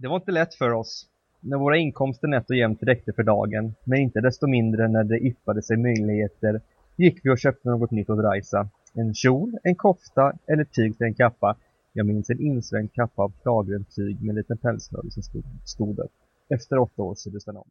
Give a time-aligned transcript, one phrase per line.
[0.00, 1.06] Det var inte lätt för oss.
[1.40, 5.18] När våra inkomster nätt och jämnt räckte för dagen, men inte desto mindre när det
[5.18, 6.60] yppade sig möjligheter,
[6.96, 8.68] gick vi och köpte något nytt åt Raisa.
[8.94, 11.56] En kjol, en kofta eller tyg till en kappa.
[11.92, 15.98] Jag minns en insvängd kappa av klargrönt tyg med en liten pälsnödig som stod, stod
[15.98, 16.12] upp.
[16.48, 17.68] Efter åtta år syddes den om.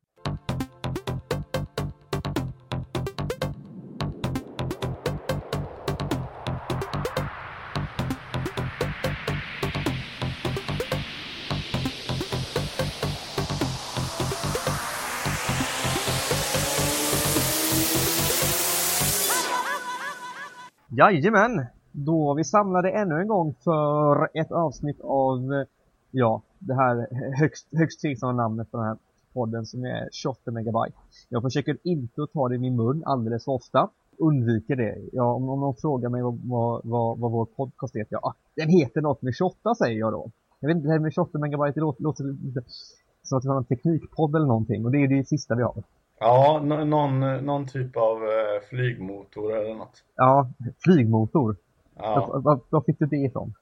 [20.99, 21.65] Jajamän!
[21.91, 25.65] Då var vi samlade ännu en gång för ett avsnitt av,
[26.11, 27.07] ja, det här
[27.39, 28.97] högst, högst tveksamma namnet på den här
[29.33, 30.97] podden som är 28 megabyte.
[31.29, 33.89] Jag försöker inte att ta det i min mun alldeles för ofta.
[34.17, 34.97] Undviker det.
[35.11, 38.69] Ja, om, om någon frågar mig vad, vad, vad, vad vår podcast heter, ja, den
[38.69, 40.31] heter något med 28 säger jag då.
[40.59, 42.63] Jag vet inte, det här med 28 megabyte det låter, låter lite
[43.23, 45.83] som att vi har en teknikpodd eller någonting och det är det sista vi har.
[46.19, 50.03] Ja, någon, någon typ av eh, flygmotor eller något.
[50.15, 50.49] Ja,
[50.83, 51.55] flygmotor.
[51.97, 52.41] Ja.
[52.43, 53.53] Var, var fick du det ifrån?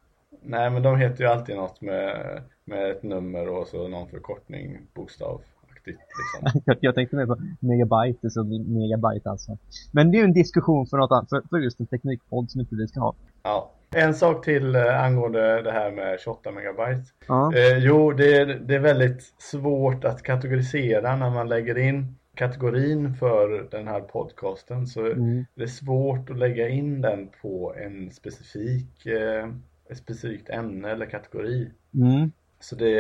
[0.41, 4.77] Nej, men de heter ju alltid något med, med ett nummer och så någon förkortning,
[4.93, 5.47] bokstavaktigt
[5.85, 6.61] liksom.
[6.65, 9.57] jag, jag tänkte mer på megabyte, så megabyte alltså.
[9.91, 12.61] Men det är ju en diskussion för, något annat, för, för just en teknikpodd som
[12.61, 13.15] inte vi ska ha.
[13.43, 13.71] Ja.
[13.95, 17.11] En sak till eh, angående det här med 28 megabyte.
[17.27, 17.53] Ja.
[17.55, 23.13] Eh, jo, det är, det är väldigt svårt att kategorisera när man lägger in kategorin
[23.13, 25.45] för den här podcasten så Mm.
[25.55, 29.49] det är svårt att lägga in den på en specifik eh,
[29.89, 31.69] ett specifikt ämne eller kategori.
[31.93, 32.31] Mm.
[32.59, 32.91] Så det,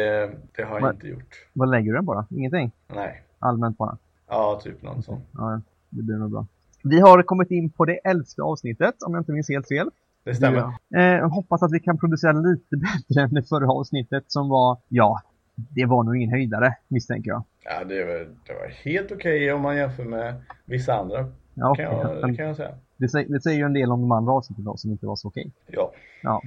[0.55, 1.47] det har jag Vad- inte gjort.
[1.53, 2.25] Vad lägger du den på då?
[2.37, 2.71] Ingenting?
[2.95, 3.23] Nej.
[3.39, 3.97] Allmänt bara?
[4.27, 5.21] Ja, typ någon sån.
[5.31, 6.45] Ja, det blir nog bra.
[6.83, 9.89] Vi har kommit in på det elfte avsnittet, om jag inte minns helt fel.
[10.23, 10.57] Det stämmer.
[10.57, 10.99] Ja.
[10.99, 14.77] Eh, jag hoppas att vi kan producera lite bättre än det förra avsnittet som var,
[14.87, 15.21] ja,
[15.57, 17.43] det var nog ingen höjdare, misstänker jag.
[17.63, 18.13] Ja, det var,
[18.47, 20.33] det var helt okej om man jämför med
[20.65, 22.71] vissa andra Ja, kan jag, men kan jag säga.
[22.97, 25.15] det, säger, det säger ju en del om de andra avsnitten då, som inte var
[25.15, 25.51] så okej.
[25.67, 25.91] Ja.
[26.23, 26.41] Ja,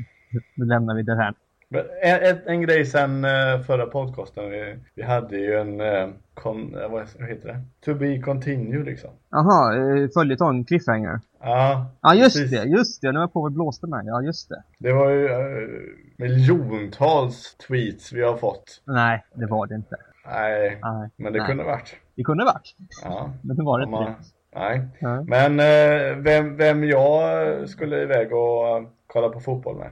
[0.54, 1.34] nu lämnar vi det här.
[1.68, 6.08] Men en, en, en grej sen eh, förra podcasten, vi, vi hade ju en, eh,
[6.34, 7.60] kon, eh, vad heter det?
[7.84, 9.10] To be continue liksom.
[9.30, 9.72] Jaha,
[10.14, 11.20] följetong, cliffhanger.
[11.42, 12.50] Ja, Ja, just precis.
[12.50, 13.12] det, just det.
[13.12, 14.02] Nu är jag på och blåste med.
[14.06, 14.62] Ja, just det.
[14.78, 15.68] Det var ju eh,
[16.18, 18.82] miljontals tweets vi har fått.
[18.86, 19.96] Nej, det var det inte.
[20.26, 21.48] Nej, Nej, men det nej.
[21.48, 21.96] kunde varit.
[22.16, 22.74] Det kunde varit,
[23.04, 23.96] Ja, men det var det inte.
[24.00, 24.14] man,
[24.54, 24.88] nej.
[25.00, 25.22] Ja.
[25.22, 29.90] Men eh, vem, vem jag skulle iväg och kolla på fotboll med.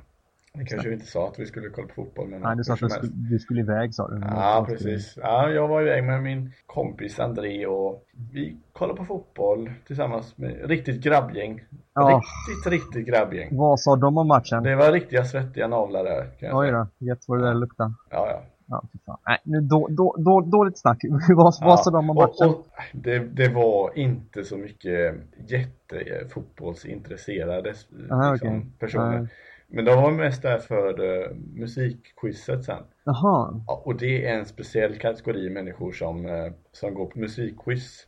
[0.59, 2.41] Det kanske vi inte sa att vi skulle kolla på fotboll med.
[2.41, 4.21] Nej, du sa att du skulle, du skulle iväg sa du.
[4.21, 5.19] Ja, precis.
[5.23, 10.61] Ja, jag var iväg med min kompis André och vi kollade på fotboll tillsammans med
[10.65, 11.63] riktigt grabbgäng.
[11.95, 12.23] Ja.
[12.49, 13.57] Riktigt, riktigt grabbgäng.
[13.57, 14.63] Vad sa de om matchen?
[14.63, 17.93] Det var riktiga svettiga navlar där kan jag Oj då, gett vad det där luktar.
[18.11, 18.43] Ja, ja.
[18.71, 18.83] Ja.
[19.27, 20.99] Nej, nu då, då, då, dåligt snack.
[21.29, 22.49] vad, vad sa de om matchen?
[22.49, 25.15] Och, och, det, det var inte så mycket
[25.47, 27.75] jättefotbollsintresserade
[28.11, 28.67] Aha, liksom, okej.
[28.79, 29.19] personer.
[29.19, 29.29] Nej.
[29.71, 32.83] Men de var mest där för uh, musikquizet sen.
[33.05, 33.63] Jaha.
[33.67, 38.07] Ja, och det är en speciell kategori människor som, eh, som går på musikquiz.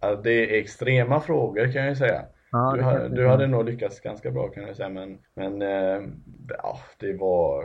[0.00, 2.22] Ja, det är extrema frågor kan jag ju säga.
[2.52, 6.08] Ja, du, ha, du hade nog lyckats ganska bra kan jag säga men, men eh,
[6.48, 7.64] ja, det var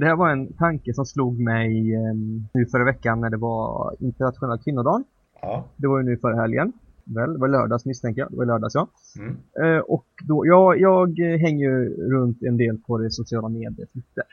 [0.00, 2.14] Och det här var en tanke som slog mig eh,
[2.54, 5.04] nu förra veckan när det var internationella kvinnodagen.
[5.42, 5.64] ja.
[5.76, 6.72] Det var ju nu förra helgen.
[7.04, 8.30] Väl, det var lördags misstänker jag.
[8.30, 8.88] Det var lördags ja.
[9.18, 9.36] Mm.
[9.76, 14.24] Eh, och då, jag, jag hänger ju runt en del på det sociala medier, Twitter.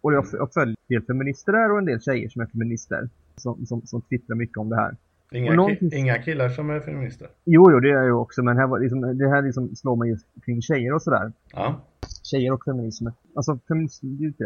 [0.00, 3.08] Och jag, jag följer en del feminister där och en del tjejer som är feminister.
[3.36, 4.96] Som, som, som twittrar mycket om det här.
[5.32, 7.28] Inga, någonting- ki- inga killar som är feminister.
[7.44, 9.96] Jo, jo, det är jag ju också, men här var liksom, det här liksom slår
[9.96, 11.32] mig just kring tjejer och sådär.
[11.52, 11.80] Ja.
[12.22, 13.06] Tjejer och feminism.
[13.34, 14.44] Alltså, feminism är ju inte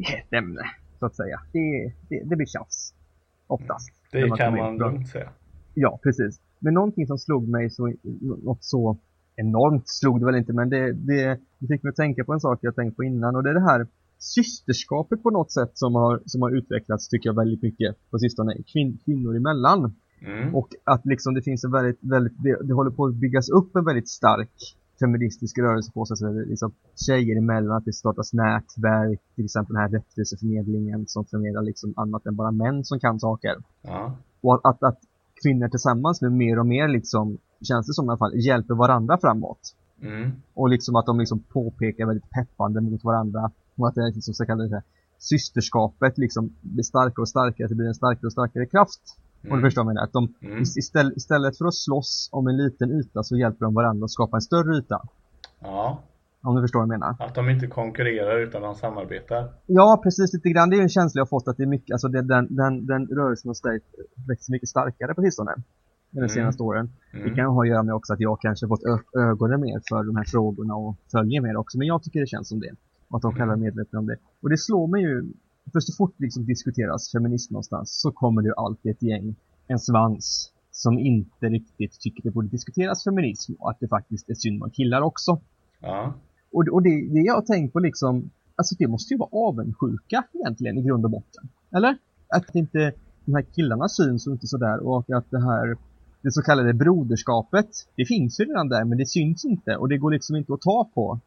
[0.00, 0.62] ett ämne,
[0.98, 1.40] så att säga.
[1.52, 2.94] Det, det, det blir tjafs.
[3.46, 3.92] Oftast.
[4.12, 5.30] när Det man kan man lugnt säga.
[5.74, 6.40] Ja, precis.
[6.58, 7.92] Men någonting som slog mig så,
[8.44, 8.98] något så
[9.36, 12.40] enormt slog det väl inte, men det, det, det fick mig att tänka på en
[12.40, 13.86] sak jag tänkt på innan och det är det här
[14.18, 18.54] systerskapet på något sätt som har, som har utvecklats tycker jag väldigt mycket på sistone,
[18.72, 19.94] kvin, kvinnor emellan.
[20.20, 20.54] Mm.
[20.54, 23.76] Och att liksom det finns en väldigt, väldigt det, det håller på att byggas upp
[23.76, 26.72] en väldigt stark feministisk rörelse på sig, så det liksom
[27.06, 32.26] tjejer emellan, att det startas nätverk, till exempel den här rättviseförmedlingen som förmedlar liksom annat
[32.26, 33.56] än bara män som kan saker.
[33.82, 34.16] Ja.
[34.40, 34.98] Och att, att,
[35.42, 39.18] kvinnor tillsammans nu mer och mer liksom, känns det som i alla fall, hjälper varandra
[39.18, 39.74] framåt.
[40.02, 40.30] Mm.
[40.54, 43.50] Och liksom att de liksom påpekar väldigt peppande mot varandra.
[43.76, 44.82] Och att det är liksom så kallade
[45.18, 49.00] systerskapet liksom blir starkare och starkare, att det blir en starkare och starkare kraft.
[49.50, 50.04] Om du förstår vad jag menar.
[50.06, 50.62] Att de, Mm.
[50.62, 54.36] istället, istället för att slåss om en liten yta så hjälper de varandra att skapa
[54.36, 55.02] en större yta.
[55.60, 56.02] Ja,
[56.42, 57.16] Om du förstår vad jag menar.
[57.18, 59.48] att de inte konkurrerar utan de samarbetar.
[59.66, 60.70] Ja, precis lite grann.
[60.70, 62.86] Det är en känsla jag har fått att det är mycket, alltså det, den, den,
[62.86, 63.80] den rörelsen dig
[64.28, 65.54] växer mycket starkare på sistone.
[66.10, 66.28] De Mm.
[66.28, 66.90] senaste åren.
[67.12, 67.34] Det Mm.
[67.36, 68.82] kan ha att göra med också att jag kanske fått
[69.16, 71.78] ögonen mer för de här frågorna och följer mer också.
[71.78, 72.70] Men jag tycker det känns som det.
[73.08, 73.60] Och att de själva är Mm.
[73.64, 74.16] medvetna om det.
[74.42, 75.24] Och det slår mig ju,
[75.72, 79.36] för så fort det liksom diskuteras feminism någonstans så kommer det ju alltid ett gäng,
[79.66, 84.34] en svans, som inte riktigt tycker det borde diskuteras feminism och att det faktiskt är
[84.34, 85.40] synd om killar också.
[85.80, 86.14] Ja.
[86.52, 90.24] Och, och det, det jag har tänkt på liksom, alltså det måste ju vara avundsjuka
[90.32, 91.48] egentligen i grund och botten.
[91.70, 91.98] Eller?
[92.28, 92.92] Att inte
[93.24, 95.76] de här killarna syns och inte sådär och att det här,
[96.22, 99.98] det så kallade broderskapet, det finns ju redan där men det syns inte och det
[99.98, 101.20] går liksom inte att ta på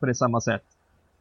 [0.00, 0.64] på det samma sätt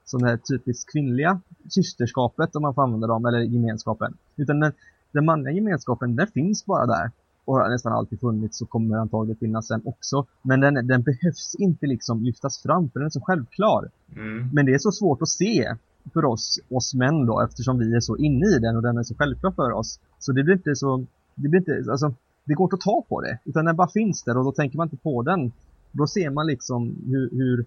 [0.06, 4.18] som det här typiskt kvinnliga systerskapet om man får använda dem, eller gemenskapen.
[4.36, 4.74] Utan den,
[5.12, 7.12] den manliga gemenskapen, den finns bara där
[7.46, 10.26] och har nästan alltid funnits och kommer antagligen finnas sen också.
[10.42, 13.90] Men den, den behövs inte liksom lyftas fram för den är så självklar.
[14.16, 14.50] Mm.
[14.54, 15.76] Men det är så svårt att se
[16.14, 19.04] för oss, oss män då eftersom vi är så inne i den och den är
[19.04, 20.00] så självklar för oss.
[20.20, 21.06] Så det blir inte så,
[21.36, 22.14] det blir inte, alltså
[22.46, 23.40] det går inte att ta på det.
[23.46, 25.52] Utan den bara finns där och då tänker man inte på den.
[25.92, 27.66] Då ser man liksom hur, hur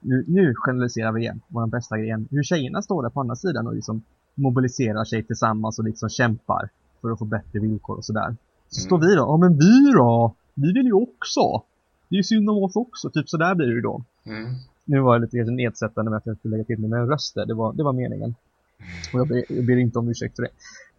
[0.00, 2.28] nu, nu generaliserar vi igen, vår bästa grejen.
[2.30, 4.02] Hur tjejerna står där på andra sidan och liksom
[4.34, 6.68] mobiliserar sig tillsammans och liksom kämpar
[7.00, 8.36] för att få bättre villkor och sådär.
[8.68, 8.86] Så Mm.
[8.86, 10.34] står vi då, ja men vi då?
[10.54, 11.62] Vi vill ju också.
[12.08, 14.04] Det är ju synd om oss också, typ sådär blir det ju då.
[14.26, 14.54] Mm.
[14.84, 17.46] Nu var jag lite kanske nedsättande med att jag skulle lägga till mig med röster,
[17.46, 18.34] det var, det var meningen.
[19.12, 20.48] Och jag ber, jag ber inte om ursäkt för det.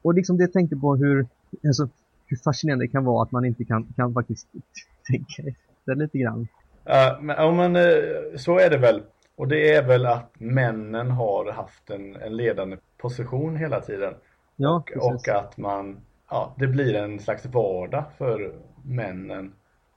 [0.02, 1.28] Och liksom det jag tänkte på hur,
[1.68, 1.90] alltså,
[2.26, 4.48] hur fascinerande det kan vara att man inte kan, kan faktiskt
[5.08, 6.48] tänka efter lite grann.
[6.84, 9.04] Ja, men, ja, men eh, så är det väl.
[9.36, 14.14] Och det är väl att männen har haft en, en ledande position hela tiden.
[14.56, 15.98] Ja, och, och att man,
[16.30, 18.54] ja, det blir en slags vardag för
[18.84, 19.54] männen.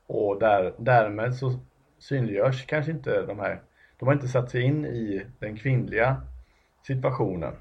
[0.06, 1.52] Och där, därmed så
[1.98, 3.60] synliggörs kanske inte de här,
[3.98, 6.16] de har inte satt sig in i den kvinnliga
[6.86, 7.52] situationen.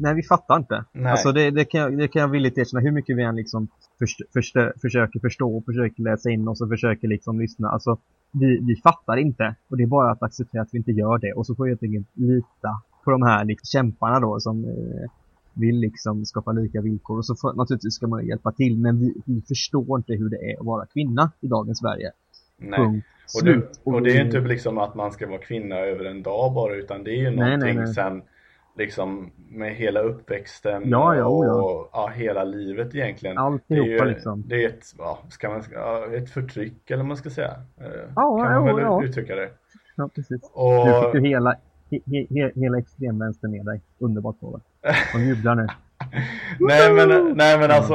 [0.00, 0.84] Nej, vi fattar inte.
[0.92, 1.12] Nej.
[1.12, 3.68] Alltså det, det, kan jag, det kan jag villigt erkänna, hur mycket vi än liksom
[3.98, 7.68] först, förstö, försöker förstå och försöker läsa in oss och försöker liksom lyssna.
[7.68, 7.98] Alltså,
[8.32, 9.54] vi, vi fattar inte.
[9.68, 11.32] Och det är bara att acceptera att vi inte gör det.
[11.32, 15.10] Och så får vi helt enkelt lita på de här liksom, kämparna då som eh,
[15.54, 17.18] vill liksom skapa lika villkor.
[17.18, 20.36] Och så får, naturligtvis ska man hjälpa till, men vi, vi förstår inte hur det
[20.36, 22.10] är att vara kvinna i dagens Sverige.
[22.58, 22.78] Nej.
[22.78, 23.06] Punkt.
[23.34, 26.22] Och det, och det är ju inte liksom att man ska vara kvinna över en
[26.22, 27.94] dag bara utan det är ju Nej, nej, någonting nej.
[27.94, 28.22] sen
[28.76, 31.88] liksom med hela uppväxten Ja, ja, och ja.
[31.92, 33.36] ja, hela livet egentligen.
[33.36, 34.44] Det är Alltihopa ju liksom.
[34.46, 35.62] det är ett, ja, ska man,
[36.14, 37.54] ett förtryck eller vad man ska säga.
[37.80, 37.86] Eh,
[38.16, 39.50] Ja, kan man väl uttrycka det.
[39.96, 40.50] Ja, precis.
[40.52, 41.56] Och, Nu fick du hela,
[41.90, 43.80] he, he, he, hela extremvänstern med dig.
[43.98, 44.60] Underbart på
[45.12, 45.66] De jublar nu.
[46.60, 47.94] nej men, nej men alltså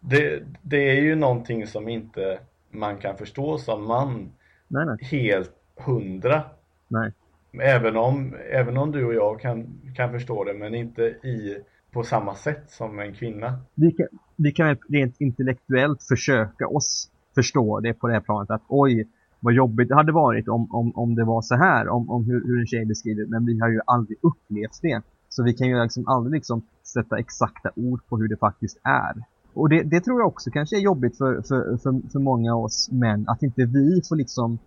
[0.00, 2.38] det, det är ju någonting som inte
[2.70, 4.32] man kan förstå som man
[4.68, 4.96] Nej, nej.
[5.00, 6.42] helt hundra.
[6.88, 7.12] Nej.
[7.60, 11.58] Även om, även om du och jag kan, kan förstå det men inte i
[11.92, 13.58] på samma sätt som en kvinna.
[13.74, 14.06] Vi kan,
[14.36, 19.08] vi kan rent intellektuellt försöka oss förstå det på det här planet att oj,
[19.40, 22.46] vad jobbigt det hade varit om, om, om det var så här, om, om hur,
[22.46, 25.02] hur en tjej beskriver men vi har ju aldrig upplevt det.
[25.28, 26.62] Så vi kan ju liksom aldrig liksom
[26.94, 29.24] sätta exakta ord på hur det faktiskt är.
[29.54, 32.64] Och det, det tror jag också kanske är jobbigt för, för, för, för många av
[32.64, 34.58] oss män, att inte vi får liksom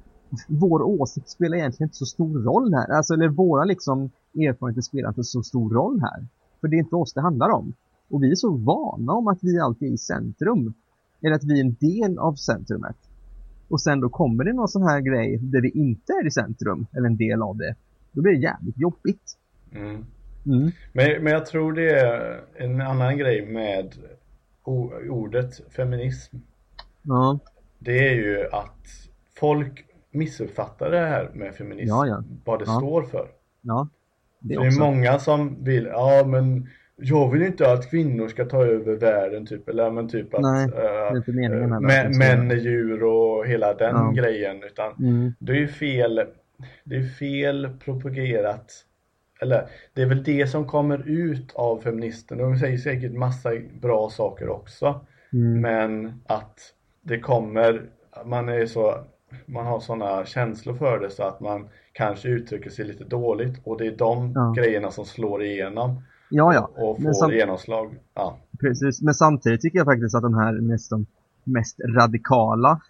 [0.48, 2.90] vår åsikt spelar egentligen inte så stor roll här.
[2.90, 6.28] Alltså, eller våra liksom erfarenheter spelar inte så stor roll här.
[6.62, 7.74] För det är inte oss det handlar om.
[8.10, 10.74] Och vi är så vana om att vi alltid är i centrum.
[11.22, 12.98] Eller att vi är en del av centrumet.
[13.68, 16.88] Och sen då kommer det någon sån här grej där vi inte är i centrum,
[16.92, 17.76] eller en del av det.
[18.12, 19.38] Då blir det jävligt jobbigt.
[19.72, 20.06] Mm.
[20.46, 20.72] Mm.
[20.94, 23.96] Men, men jag tror det är en annan grej med
[25.10, 26.38] ordet feminism.
[27.02, 27.40] Ja,
[27.80, 28.88] Det är ju att
[29.40, 29.86] folk
[30.18, 31.88] missuppfattar det här med feminism.
[31.90, 32.24] Ja, ja.
[32.46, 32.78] Vad det Ja.
[32.80, 33.28] står för.
[33.62, 33.88] ja.
[34.40, 38.66] Det Det är många som vill, ja men jag vill inte att kvinnor ska ta
[38.66, 41.88] över världen typ, eller men typ att Nej, eh, det är inte meningen heller.
[41.88, 45.34] mä- män är djur och hela den grejen utan Mm.
[45.40, 46.22] det är ju fel,
[46.84, 48.72] det är fel propagerat
[49.42, 53.50] eller det är väl det som kommer ut av feministerna, de säger säkert massa
[53.82, 55.62] bra saker också Mm.
[55.62, 56.60] men att
[57.02, 57.82] det kommer,
[58.26, 58.96] man är så,
[59.46, 63.78] man har sådana känslor för det så att man kanske uttrycker sig lite dåligt och
[63.78, 64.54] det är de Ja.
[64.58, 66.70] grejerna som slår igenom Ja, ja.
[66.76, 67.96] och får sam- genomslag.
[68.14, 68.38] Ja.
[68.60, 71.06] Precis, men samtidigt tycker jag faktiskt att de här nästan
[71.44, 72.82] mest radikala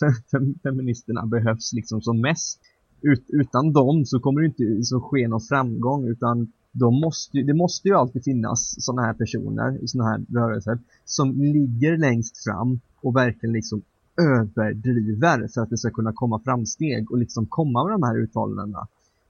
[0.00, 2.60] fe- fem- feministerna behövs liksom som mest.
[3.02, 7.54] Ut, utan dem så kommer det inte så ske någon framgång utan då måste, det
[7.54, 12.80] måste ju alltid finnas sådana här personer i sådana här rörelser som ligger längst fram
[13.02, 13.82] och verkligen liksom
[14.16, 18.86] överdriver för att det ska kunna komma framsteg och liksom komma med de här uttalandena.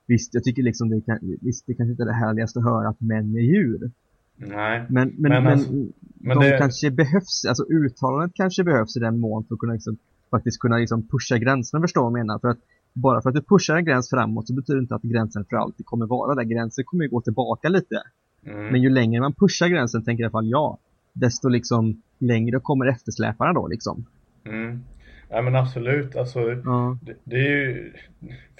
[0.06, 2.88] Visst, jag tycker liksom det, kan, visst, det kanske inte är det härligaste att höra
[2.88, 3.90] att män är djur.
[4.36, 4.86] Nej.
[4.88, 5.72] Men, men, men, alltså,
[6.18, 6.58] men de det...
[6.58, 9.96] kanske behövs, alltså uttalandet kanske behövs i den mån för att kunna liksom,
[10.30, 12.38] faktiskt kunna liksom pusha gränserna, förstår vad jag menar.
[12.38, 12.58] För att
[12.92, 15.56] bara för att du pushar en gräns framåt så betyder det inte att gränsen för
[15.56, 16.42] alltid kommer vara där.
[16.42, 18.02] Gränsen kommer ju gå tillbaka lite.
[18.46, 18.66] Mm.
[18.66, 20.78] Men ju längre man pushar gränsen, tänker i alla fall jag,
[21.12, 24.04] desto liksom längre kommer eftersläparna då liksom.
[24.44, 24.84] Mm.
[25.28, 26.98] Ja men absolut, alltså ja.
[27.02, 27.92] det, det, är ju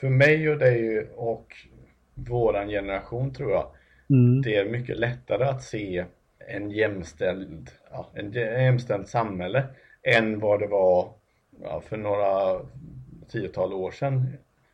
[0.00, 1.52] för mig och dig och
[2.14, 3.66] våran generation tror jag
[4.10, 4.42] mm.
[4.42, 6.04] det är mycket lättare att se
[6.48, 9.64] en jämställd, ja, en jämställd samhälle
[10.02, 11.08] än vad det var
[11.62, 12.60] ja, för några
[13.28, 14.26] tiotal år sedan.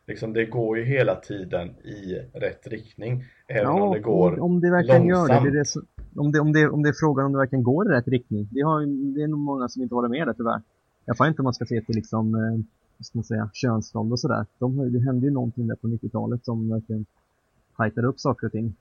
[0.06, 3.24] Liksom det går ju hela tiden i rätt riktning.
[3.48, 5.44] Även ja, om det går om det verkligen långsamt.
[5.44, 5.80] Gör det, det, så,
[6.16, 8.48] om, det, om, det, om det är frågan om det verkligen går i rätt riktning.
[8.50, 8.80] Det, har,
[9.14, 10.62] det är nog många som inte håller med det tyvärr.
[11.04, 14.20] Jag får inte om man ska se till liksom, eh, ska man säga, könsroll och
[14.20, 14.46] sådär.
[14.58, 17.06] De, det hände ju någonting där på 90-talet som verkligen
[17.72, 18.74] hajtade upp saker och ting.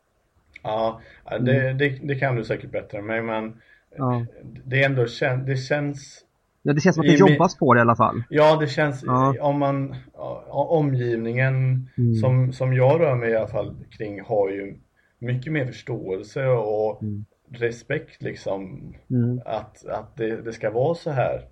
[0.64, 1.78] Ja, det, mm.
[1.78, 3.54] det, det, kan du säkert bättre än men
[3.98, 4.26] ja.
[4.66, 5.06] det, ändå,
[5.46, 6.26] det känns
[6.62, 8.24] Ja, det känns som att det jobbas på det i alla fall.
[8.30, 9.36] Ja, det känns, ja.
[9.42, 9.96] om man,
[10.50, 12.16] omgivningen mm.
[12.16, 14.76] som, som jag rör mig i alla fall kring har ju
[15.20, 17.26] mycket mer förståelse och mm.
[17.50, 18.94] respekt liksom.
[19.10, 19.42] Mm.
[19.46, 21.46] Att, att det, det ska vara så här.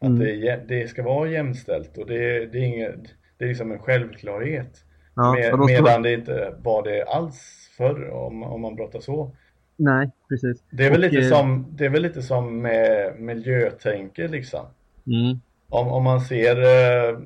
[0.00, 0.18] Att mm.
[0.18, 4.84] det, det ska vara jämställt och det, det är inget, det är liksom en självklarhet.
[5.14, 9.36] Ja, Med, medan det inte var det alls förr om, om man pratar så.
[9.76, 10.64] Nej, precis.
[10.70, 14.66] Det är väl, och, lite, eh, som, det är väl lite som med miljötänket liksom.
[15.06, 15.40] Mm.
[15.68, 17.18] Om, om man ser uh,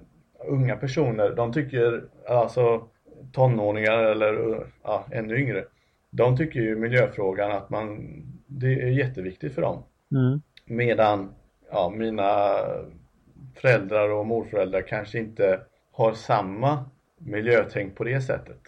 [0.46, 2.88] unga personer, de tycker, alltså
[3.32, 5.64] tonåringar eller uh, ännu yngre,
[6.10, 7.98] de tycker ju miljöfrågan att man,
[8.46, 9.82] det är jätteviktigt för dem.
[10.10, 10.40] Mm.
[10.66, 11.28] Medan
[11.74, 12.30] ja, mina
[13.54, 15.60] föräldrar och morföräldrar kanske inte
[15.92, 16.84] har samma
[17.18, 18.60] miljötänk på det sättet.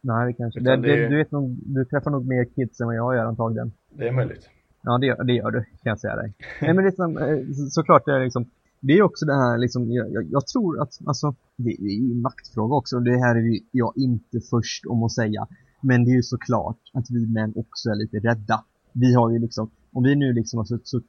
[0.00, 2.96] Nej, det kanske det, det, du, vet nog, du träffar nog mer kids än vad
[2.96, 3.72] jag gör antagligen.
[3.90, 4.50] Det är möjligt.
[4.82, 6.34] Ja, det, det gör du, kan jag säga dig.
[6.60, 7.38] Nej, men liksom, eh,
[7.70, 8.50] såklart det är liksom,
[8.80, 12.12] det är också det här liksom, jag, jag tror att, alltså, det, det är ju
[12.12, 15.46] en maktfråga också, och det här är jag inte först om att säga.
[15.80, 18.64] Men det är ju såklart att vi män också är lite rädda.
[18.92, 20.64] Vi har ju liksom, om vi nu liksom har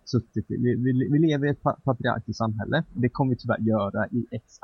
[0.05, 4.25] suttit, vi, vi, vi lever i ett patriarkiskt samhälle, det kommer vi tyvärr göra i
[4.31, 4.59] x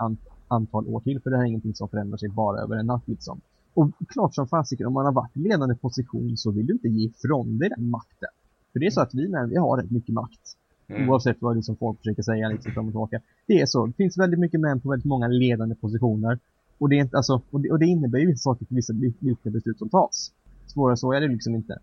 [0.47, 3.07] antal år till, för det här är ingenting som förändrar sig bara över en natt
[3.07, 3.41] liksom.
[3.73, 6.87] Och klart som fasiken, om man har varit i ledande position så vill du inte
[6.87, 8.29] ge ifrån dig den makten.
[8.73, 10.55] För det är så att vi män, vi har rätt mycket makt.
[10.87, 11.09] Mm.
[11.09, 13.19] Oavsett vad liksom folk försöker säga liksom fram och tillbaka.
[13.47, 13.85] Det är så.
[13.85, 16.39] Det finns väldigt mycket män på väldigt många ledande positioner.
[16.77, 18.93] Och det, är inte, alltså, och det, och det innebär ju vissa saker för vissa,
[19.19, 20.31] vilka beslut som tas.
[20.67, 21.79] Svårare så är det liksom inte.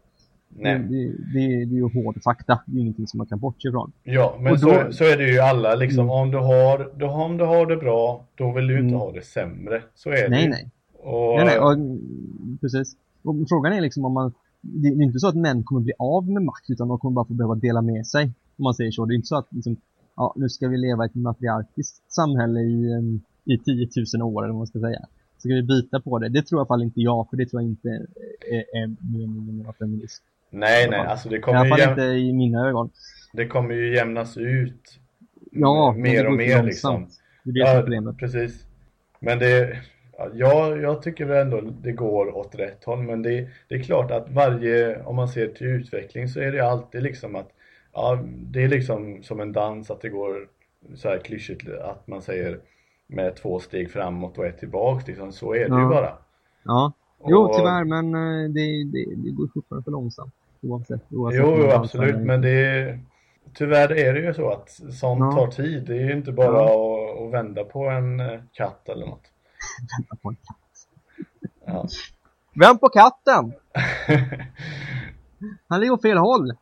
[0.58, 0.78] Nej.
[0.78, 2.60] Det, det, det, är ju hård fakta.
[2.66, 3.92] Det är ingenting som man kan bortse ifrån.
[4.02, 6.00] Ja, men då, så, så är det ju alla liksom.
[6.00, 6.10] Mm.
[6.10, 9.00] Om, du har, du, om du har det bra, då vill du inte mm.
[9.00, 9.82] ha det sämre.
[9.94, 10.70] Så är det Nej, nej.
[10.92, 11.36] Och...
[11.36, 11.76] Nej, nej, och,
[12.60, 12.96] precis.
[13.22, 16.30] Och frågan är liksom om man, det är inte så att män kommer bli av
[16.30, 18.24] med makt utan de kommer bara få behöva dela med sig.
[18.56, 19.04] Om man säger så.
[19.04, 19.76] Det är inte så att liksom,
[20.16, 24.52] ja, nu ska vi leva i ett matriarkiskt samhälle i, i 10 000 år eller
[24.52, 25.00] vad man ska säga.
[25.38, 26.28] Ska vi byta på det?
[26.28, 27.88] Det tror jag i alla fall inte jag, för det tror jag inte
[28.50, 30.24] är, är meningen med feminism.
[30.50, 32.90] Nej, nej, alltså det kommer I alla fall inte i mina ögon.
[33.32, 34.98] Det kommer ju jämnas ut
[35.50, 37.08] ja, mer och mer liksom.
[37.42, 38.18] Det är det ja, problemet.
[38.18, 38.66] Precis.
[39.20, 39.76] Men det,
[40.34, 44.30] Ja, jag tycker ändå det går åt rätt håll men det, det är klart att
[44.30, 47.48] varje, om man ser till utveckling så är det alltid liksom att
[47.92, 50.48] ja, det är liksom som en dans att det går
[50.94, 52.60] så här klyschigt att man säger
[53.06, 55.80] med två steg framåt och ett tillbaks liksom, så är det ja.
[55.80, 56.18] ju bara.
[56.62, 56.92] Ja,
[57.28, 61.12] jo tyvärr men eh, det, det, det går fortfarande för långsamt oavsett.
[61.12, 63.00] oavsett jo, jo absolut men det är
[63.54, 65.32] Tyvärr är det ju så att sånt ja.
[65.32, 65.84] tar tid.
[65.86, 66.64] Det är ju inte bara ja.
[66.64, 69.22] att, att vända på en eh, katt eller något.
[69.98, 70.56] Vänta på en katt.
[71.64, 71.86] Ja.
[72.54, 73.52] Vänd på katten!
[75.68, 76.52] Han ligger åt fel håll.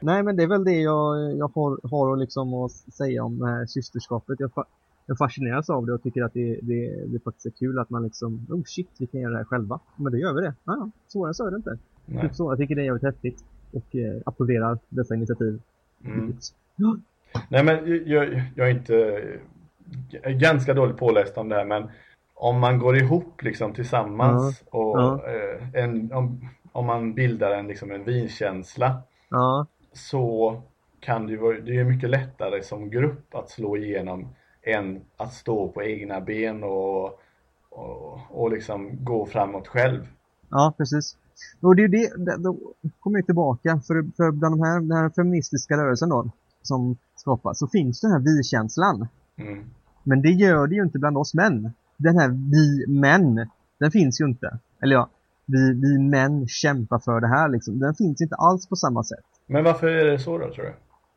[0.00, 3.46] Nej men det är väl det jag, jag har, har liksom att säga om det
[3.46, 4.40] här systerskapet.
[4.40, 4.50] Jag,
[5.06, 8.02] jag fascineras av det och tycker att det, det, det faktiskt är kul att man
[8.02, 9.80] liksom, oh shit, vi kan göra det här själva.
[9.96, 10.54] Men då gör vi det.
[10.64, 11.78] Ja, svårare så är det inte.
[12.20, 13.44] Typ så, jag tycker det är jävligt häftigt.
[13.72, 15.62] Och eh, applåderar dessa initiativ.
[16.04, 16.36] Mm.
[17.48, 19.22] Nej men jag, jag är inte
[20.24, 21.88] ganska dåligt påläst om det här men
[22.34, 24.78] om man går ihop liksom tillsammans ja.
[24.78, 25.24] och ja.
[25.26, 29.02] Eh, en, om, om man bildar en, liksom en vinkänsla
[29.92, 30.62] så
[31.00, 34.28] kan det ju vara, det är mycket lättare som grupp att slå igenom
[34.64, 37.04] än att stå på egna ben och,
[37.70, 40.06] och, och liksom gå framåt själv.
[40.50, 41.16] Ja, precis.
[41.60, 42.56] Och det är det- då
[43.00, 46.30] kommer jag tillbaka, för, för bland de här, den här feministiska rörelsen då,
[46.62, 49.08] som skapas, så finns den här vi-känslan.
[49.36, 49.64] Mm.
[50.02, 51.72] Men det gör det ju inte bland oss män.
[51.96, 54.58] Den här vi-män, den finns ju inte.
[54.82, 55.08] Eller ja,
[55.46, 57.78] vi, vi män kämpar för det här liksom.
[57.78, 59.24] Den finns inte alls på samma sätt.
[59.46, 60.74] Men varför är det så då tror du?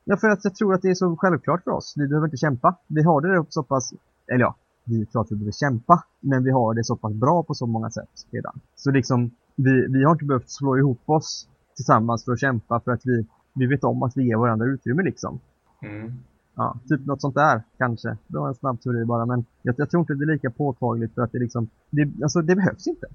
[0.10, 1.94] Ja, för att jag tror att det är så självklart för oss.
[1.98, 2.76] Vi behöver inte kämpa.
[2.88, 3.94] Vi har det så pass,
[4.28, 7.14] eller ja, vi är klart att vi behöver kämpa, men vi har det så pass
[7.14, 8.60] bra på så många sätt redan.
[8.76, 12.92] Så liksom, vi, vi har inte behövt slå ihop oss tillsammans för att kämpa för
[12.92, 15.40] att vi, vi vet om att vi ger varandra utrymme liksom.
[15.82, 16.14] Mm.
[16.56, 18.18] Ja, typ något sånt där kanske.
[18.28, 21.14] Det var en snabb teori bara, men jag, jag tror inte det är lika påtagligt
[21.14, 23.08] för att det liksom, det, alltså det behövs inte.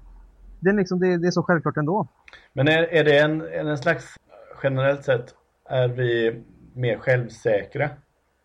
[0.59, 2.07] Det är liksom, det, det är så självklart ändå.
[2.53, 4.15] Men är, är det en, en slags,
[4.63, 5.35] generellt sett,
[5.69, 7.89] är vi mer självsäkra?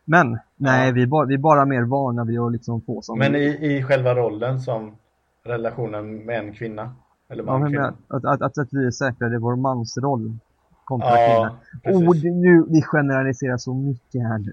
[0.04, 0.92] Men, nej, Ja.
[0.94, 3.58] vi, är bara, vi är bara mer vana vid att liksom få som Men i,
[3.76, 4.96] i själva rollen som
[5.44, 6.94] relationen med en kvinna?
[7.28, 7.94] Eller Ja, man men kvinna?
[8.08, 10.38] att, att, att, att vi är säkrade i vår mansroll
[10.84, 12.08] kontra Ja, precis.
[12.08, 14.52] Oh, det, nu, vi generaliserar så mycket här nu.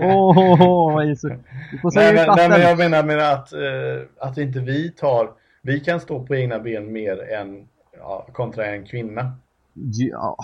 [0.06, 1.38] Åh, oh, oh, oh, så, nej,
[1.84, 2.60] men, nej men vatten.
[2.60, 5.30] jag menar med att, eh, att inte vi tar,
[5.62, 7.68] vi kan stå på egna ben mer än
[7.98, 9.32] ja, kontra en kvinna.
[9.74, 10.36] Ja,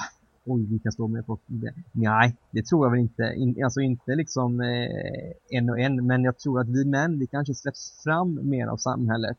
[0.44, 1.74] oj, vi kan stå med på det.
[1.92, 3.22] Nej, det tror jag väl inte.
[3.36, 7.26] In, alltså inte liksom eh, en och en, men jag tror att vi män, vi
[7.26, 9.38] kanske släpps fram mer av samhället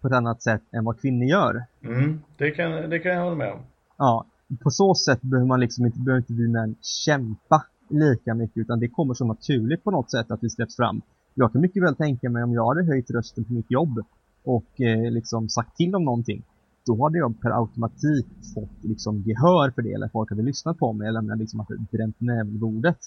[0.00, 1.64] på ett annat sätt än vad kvinnor gör.
[1.84, 3.60] Mm, det, kan, det kan jag hålla med om.
[3.98, 4.26] Ja,
[4.62, 8.80] på så sätt behöver man liksom inte, behöver inte vi män kämpa lika mycket utan
[8.80, 11.02] det kommer så naturligt på något sätt att vi släpps fram.
[11.34, 14.00] Jag kan mycket väl tänka mig om jag hade höjt rösten på mitt jobb
[14.44, 16.42] och eh, liksom sagt till om någonting.
[16.86, 20.92] Då hade jag per automatik fått liksom gehör för det eller folk hade lyssnat på
[20.92, 22.98] mig eller om jag liksom hade bränt näven i bordet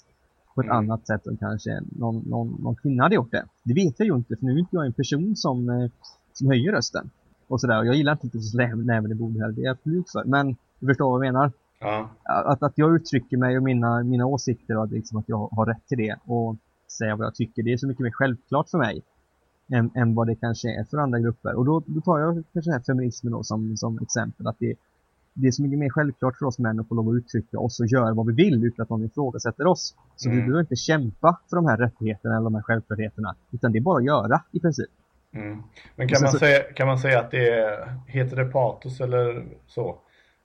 [0.54, 0.76] på ett Mm.
[0.78, 3.44] annat sätt än kanske någon, någon, någon kvinna hade gjort det.
[3.62, 5.90] Det vet jag ju inte för nu är inte jag en person som, eh,
[6.32, 7.10] som höjer rösten.
[7.48, 7.78] Och sådär.
[7.78, 10.24] Och jag gillar inte att slä näven i bordet heller, det är jag absolut för.
[10.24, 14.26] Men du förstår vad jag menar Ja, att, att jag uttrycker mig och mina, mina
[14.26, 16.56] åsikter och att, liksom att jag har rätt till det och
[16.98, 19.02] säga vad jag tycker, det är så mycket mer självklart för mig
[19.72, 21.54] än, än vad det kanske är för andra grupper.
[21.54, 24.74] Och då, då tar jag kanske här feminismen då som, som exempel, att det,
[25.34, 27.80] det är så mycket mer självklart för oss män att få lov att uttrycka oss
[27.80, 29.94] och göra vad vi vill utan att någon ifrågasätter oss.
[30.16, 30.46] Så vi Mm.
[30.46, 33.98] behöver inte kämpa för de här rättigheterna eller de här självklarheterna, utan det är bara
[33.98, 34.90] att göra i princip.
[35.32, 35.62] mm.
[35.96, 39.46] Men kan man, så- säga, kan man säga att det är, heter det patos eller
[39.66, 39.98] så?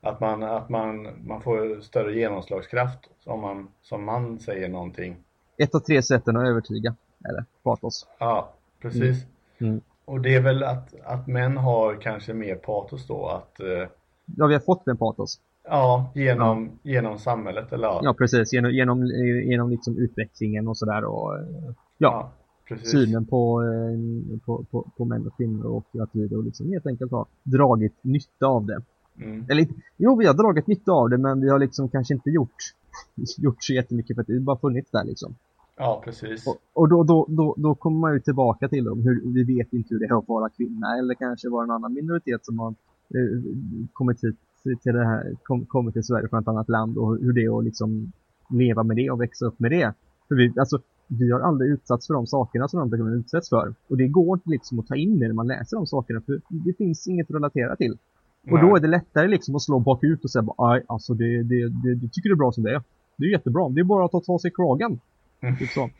[0.04, 5.18] Att man, att man, man får större genomslagskraft om man som man säger någonting.
[5.58, 6.96] Ett av tre sätten att övertyga,
[7.30, 8.08] eller patos.
[8.20, 9.26] Ja, precis.
[9.60, 9.82] Mm.
[10.06, 13.88] Och det är väl att, att män har kanske mer patos då, att eh,
[14.38, 15.40] Ja, vi har fått den patos.
[15.64, 18.54] ja, genom, genom samhället eller ja, Ja, precis.
[18.54, 19.06] Genom, genom,
[19.46, 22.32] genom liksom utvecklingen och sådär och eh, ja,
[22.68, 22.92] precis.
[22.92, 26.88] synen på, eh, på, på, på män och kvinnor och att vi då liksom helt
[26.88, 28.82] enkelt har dragit nytta av det.
[29.20, 29.46] Mm.
[29.50, 29.68] Eller
[29.98, 32.58] jo, vi har dragit nytta av det men vi har liksom kanske inte gjort,
[33.38, 35.36] gjort så jättemycket för att det bara funnits där liksom.
[35.84, 36.48] Ja, precis.
[36.48, 39.74] Och, och då, då, då, då kommer man ju tillbaka till dem, hur, vi vet
[39.74, 42.70] inte hur det är att vara kvinna eller kanske vara en annan minoritet som har
[42.70, 43.42] eh,
[43.94, 47.34] kommit hit till det här, kom, kommit till Sverige från ett annat land och hur
[47.34, 48.12] det är att liksom
[48.50, 49.94] leva med det och växa upp med det.
[50.28, 53.74] För vi, alltså, vi har aldrig utsatts för de sakerna som de personerna utsätts för.
[53.90, 56.42] Och det går inte liksom att ta in det när man läser de sakerna för
[56.50, 57.98] det finns inget att relatera till.
[58.52, 58.70] Och Nej.
[58.70, 61.96] då är det lättare liksom att slå bakut och säga "Aj, alltså det, det, det,
[61.96, 62.84] du tycker det är bra som det är.
[63.18, 65.00] Det är jättebra, det är bara att ta, ta sig i kragen.
[65.42, 65.58] Mm.
[65.58, 65.90] Typ så.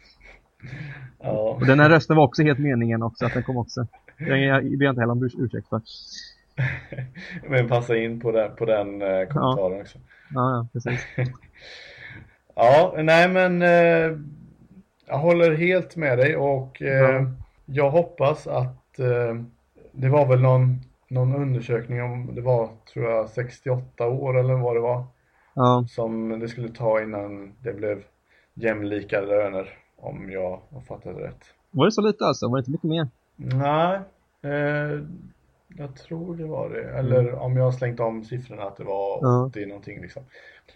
[1.24, 1.30] Ja.
[1.60, 3.88] Och den här rösten var också helt meningen också, att den kom också.
[4.18, 5.82] Den jag ber inte heller om urs- ursäkt för.
[7.50, 10.00] Men passa in på den, på den eh, kommentaren också.
[10.34, 11.02] Ja, ja, precis.
[12.56, 14.18] Ja, nej men eh,
[15.08, 17.26] jag håller helt med dig och eh, Ja.
[17.66, 19.36] jag hoppas att eh,
[19.92, 24.76] det var väl någon, någon undersökning om det var tror jag 68 år eller vad
[24.76, 25.04] det var
[25.54, 28.04] Ja, som det skulle ta innan det blev
[28.54, 31.44] jämlika löner om jag har fattat rätt.
[31.72, 32.48] var det så lite alltså?
[32.48, 33.08] Var det inte mycket mer?
[33.36, 34.00] Nej,
[34.42, 35.00] eh,
[35.78, 36.84] jag tror det var det.
[36.84, 39.32] Eller om jag har slängt om siffrorna att det var Mm.
[39.32, 39.46] Ja.
[39.46, 40.24] 80 någonting liksom.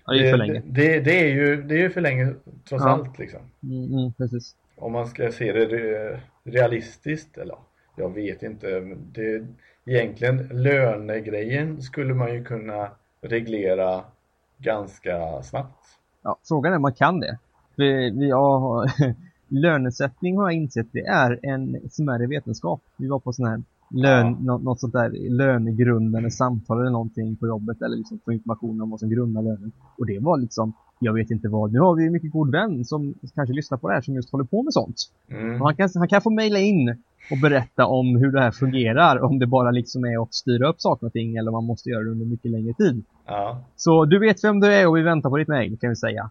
[0.06, 0.62] Ja, det är för länge.
[0.66, 2.34] Det, det, är ju, det är ju för länge
[2.70, 2.90] trots Ja.
[2.90, 3.40] allt liksom.
[3.64, 4.56] Mm, mm, precis.
[4.76, 7.56] Om man ska se det re- realistiskt, eller
[7.96, 8.80] jag vet inte.
[8.96, 9.46] Det,
[9.86, 12.90] egentligen lönegrejen skulle man ju kunna
[13.22, 14.04] reglera
[14.58, 15.86] ganska snabbt.
[16.22, 17.38] Ja, frågan är om man kan det.
[17.76, 18.92] Vi, vi har,
[19.48, 22.82] lönesättning har jag insett, det är en smärre vetenskap.
[22.98, 24.38] Vi var på sån här lön, Ja.
[24.40, 28.90] nå, något sånt där lönegrundande samtal eller någonting på jobbet eller liksom få information om
[28.90, 29.72] vad som grundar lönen.
[29.98, 32.86] Och det var liksom, jag vet inte vad, nu har vi en mycket god vän
[32.86, 34.96] som kanske lyssnar på det här som just håller på med sånt.
[35.30, 35.62] Mm.
[35.62, 36.90] Han kan, han kan få mejla in
[37.32, 39.24] och berätta om hur det här fungerar.
[39.24, 41.90] Om det bara liksom är att styra upp saker och ting eller om man måste
[41.90, 43.04] göra det under mycket längre tid.
[43.26, 43.62] Ja.
[43.76, 46.30] Så du vet vem du är och vi väntar på ditt mail kan vi säga.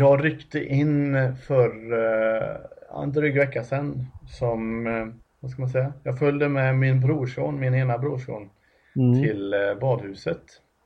[0.00, 5.08] Jag ryckte in för uh, en dryg vecka sedan som, uh,
[5.40, 8.50] vad ska man säga, jag följde med min brorson, min ena brorson
[8.96, 9.22] Mm.
[9.22, 10.42] till uh, badhuset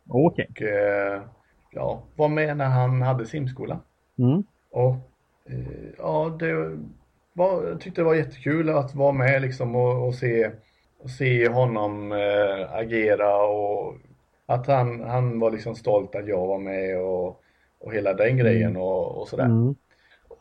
[0.08, 0.46] Okej.
[0.50, 1.22] och uh,
[1.70, 3.80] ja, var med när han hade simskola.
[4.18, 4.44] Mm.
[4.70, 4.96] Och
[5.98, 6.78] ja, det
[7.32, 10.50] var, jag tyckte det var jättekul att vara med liksom och, och se,
[10.98, 12.12] och se honom
[12.70, 13.94] agera och
[14.46, 17.43] att han, han var liksom stolt att jag var med och,
[17.84, 19.44] och hela den grejen och, och sådär.
[19.44, 19.74] Mm.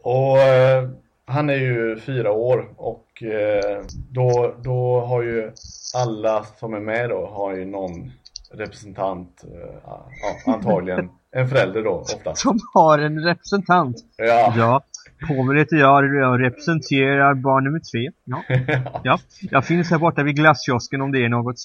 [0.01, 0.89] Och eh,
[1.25, 5.51] han är ju fyra år och eh, då, då har ju
[5.95, 8.12] alla som är med då har ju någon
[8.51, 10.08] representant, eh, ja,
[10.45, 12.41] antagligen en förälder då oftast.
[12.41, 13.97] Som har en representant.
[14.17, 14.84] Ja, Ja,
[15.27, 18.12] Povel heter jag, jag representerar barn nummer tre.
[18.23, 18.43] Ja.
[19.03, 21.56] ja, jag finns här borta vid glasskiosken om det är något.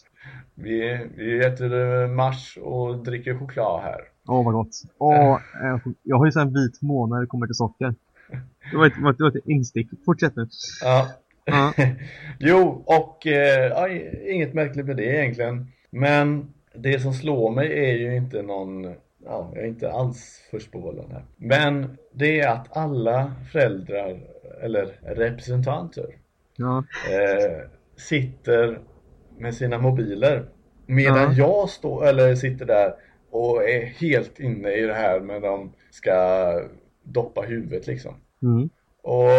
[0.54, 4.00] vi, vi äter eh, mars och dricker choklad här.
[4.28, 4.70] Åh vad gott.
[4.98, 5.38] Åh,
[6.02, 7.94] jag har ju sån vit måne när det kommer till socker.
[8.70, 9.88] Det var ett, det var ett instick.
[10.04, 10.48] Fortsätt nu.
[10.82, 11.08] Ja.
[11.44, 11.72] Ja.
[12.38, 13.88] jo, och eh, ja,
[14.28, 15.66] inget märkligt med det egentligen.
[15.90, 18.84] Men det som slår mig är ju inte någon,
[19.24, 21.24] ja, jag är inte alls först på bollen här.
[21.36, 24.20] Men det är att alla föräldrar,
[24.62, 26.06] eller representanter,
[26.56, 26.84] Ja.
[27.12, 28.78] eh, sitter
[29.38, 30.44] med sina mobiler.
[30.86, 32.94] Medan jag står, eller sitter där
[33.30, 36.50] och är helt inne i det här med de ska
[37.02, 38.14] doppa huvudet liksom.
[38.42, 38.68] Mm.
[39.02, 39.30] Och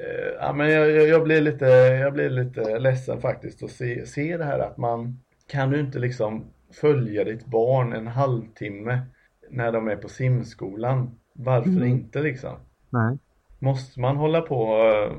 [0.00, 1.66] eh, ja, men jag, jag, blir lite,
[2.00, 5.98] jag blir lite ledsen faktiskt att se, se det här att man kan du inte
[5.98, 6.44] liksom
[6.80, 9.00] följa ditt barn en halvtimme
[9.50, 11.10] när de är på simskolan?
[11.32, 11.88] Varför Mm.
[11.88, 12.56] inte liksom?
[12.90, 13.18] Nej.
[13.58, 15.16] Måste man hålla på eh,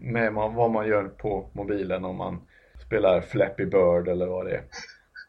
[0.00, 2.40] med vad man gör på mobilen om man
[2.86, 4.62] spelar Flappy Bird eller vad det är?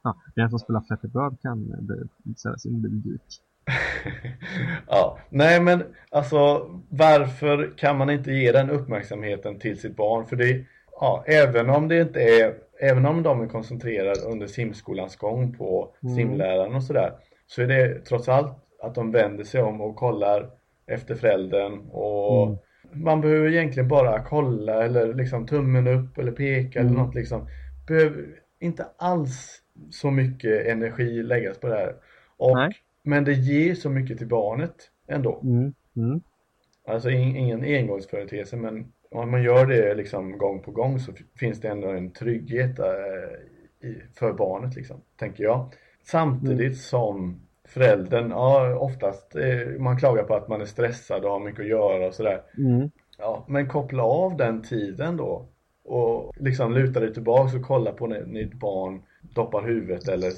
[0.03, 3.21] Ja, den som spelar Flappy Bird kan eh, ställa sin mobil dyrt.
[4.87, 10.25] ja, nej men alltså varför kan man inte ge den uppmärksamheten till sitt barn?
[10.25, 10.65] För det,
[10.99, 15.95] ja, även om det inte är, även om de är koncentrerade under simskolans gång på
[16.03, 16.15] Mm.
[16.15, 17.13] simläraren och sådär,
[17.47, 20.49] så är det trots allt att de vänder sig om och kollar
[20.87, 22.57] efter föräldern och Mm.
[23.03, 27.01] man behöver egentligen bara kolla eller liksom tummen upp eller peka eller Mm.
[27.03, 27.47] något liksom.
[27.87, 28.25] Behöver
[28.59, 29.59] inte alls
[29.91, 31.95] så mycket energi läggas på det här.
[32.37, 32.71] Och, Nej.
[33.03, 34.75] men det ger så mycket till barnet
[35.07, 35.39] ändå.
[35.43, 35.73] Mm.
[35.95, 36.21] Mm.
[36.87, 41.61] Alltså in, ingen engångsföreteelse men om man gör det liksom gång på gång så finns
[41.61, 45.73] det ändå en trygghet eh, i, för barnet liksom, tänker jag.
[46.03, 46.73] Samtidigt Mm.
[46.73, 51.59] som föräldern, ja oftast, eh, man klagar på att man är stressad och har mycket
[51.59, 52.41] att göra och sådär.
[52.57, 52.89] Mm.
[53.17, 55.47] Ja, men koppla av den tiden då
[55.83, 59.01] och liksom luta dig tillbaks och kolla på ditt barn
[59.35, 60.31] doppar huvudet eller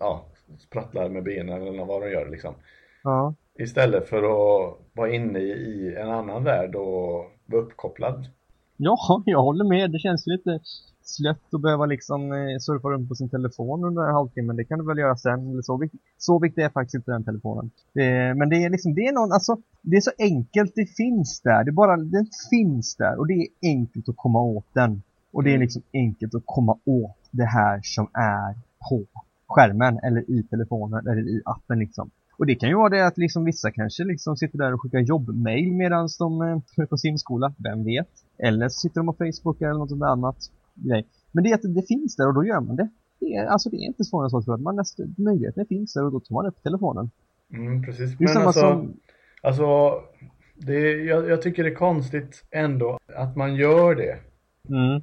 [0.00, 0.24] ja,
[0.58, 2.54] sprattlar med benen eller vad de gör liksom.
[3.04, 3.34] Ja.
[3.58, 8.26] Istället för att vara inne i en annan värld och vara uppkopplad.
[8.76, 9.90] ja, jag håller med.
[9.90, 10.60] Det känns lite
[11.04, 14.52] slött att behöva liksom eh, surfa runt på sin telefon under en halvtimme.
[14.52, 15.50] Det kan du väl göra sen.
[15.50, 17.70] Eller så, viktigt, så viktigt är faktiskt inte den telefonen.
[17.94, 20.72] Eh, men det är liksom, det är någon, alltså, det är så enkelt.
[20.74, 21.64] Det finns där.
[21.64, 23.18] Det bara, den finns där.
[23.18, 25.02] Och det är enkelt att komma åt den.
[25.32, 25.62] Och det är Mm.
[25.62, 28.54] liksom enkelt att komma åt det här som är
[28.88, 29.04] på
[29.48, 32.10] skärmen eller i telefonen eller i appen liksom.
[32.38, 34.98] Och det kan ju vara det att liksom vissa kanske liksom sitter där och skickar
[34.98, 38.08] jobbmail medan de eh, är på simskola, vem vet?
[38.38, 40.36] Eller så sitter de på Facebook eller något annat
[40.74, 41.06] grej.
[41.32, 42.88] Men det är att det finns där och då gör man det.
[43.20, 44.60] det är, alltså det är inte svårare än så tror jag.
[44.62, 47.10] Man nästa, möjligheten finns där och då tar man upp telefonen.
[47.52, 48.20] Mm, precis.
[48.20, 48.96] Är Men alltså, som...
[49.42, 49.92] alltså
[50.54, 54.18] det, jag, jag tycker det är konstigt ändå att man gör det.
[54.68, 55.02] Mm,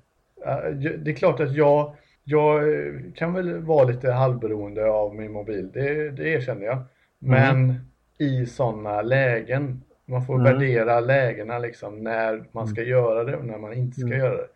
[0.81, 1.95] ju- Det är klart att jag,
[2.29, 6.77] jag eh, kan väl vara lite halvberoende av min mobil, det, det erkänner jag.
[7.19, 7.73] Men
[8.17, 10.43] i sådana lägen, man får Mm.
[10.43, 14.19] värdera lägena liksom när man ska göra det och när man inte ska Mm.
[14.19, 14.47] göra det.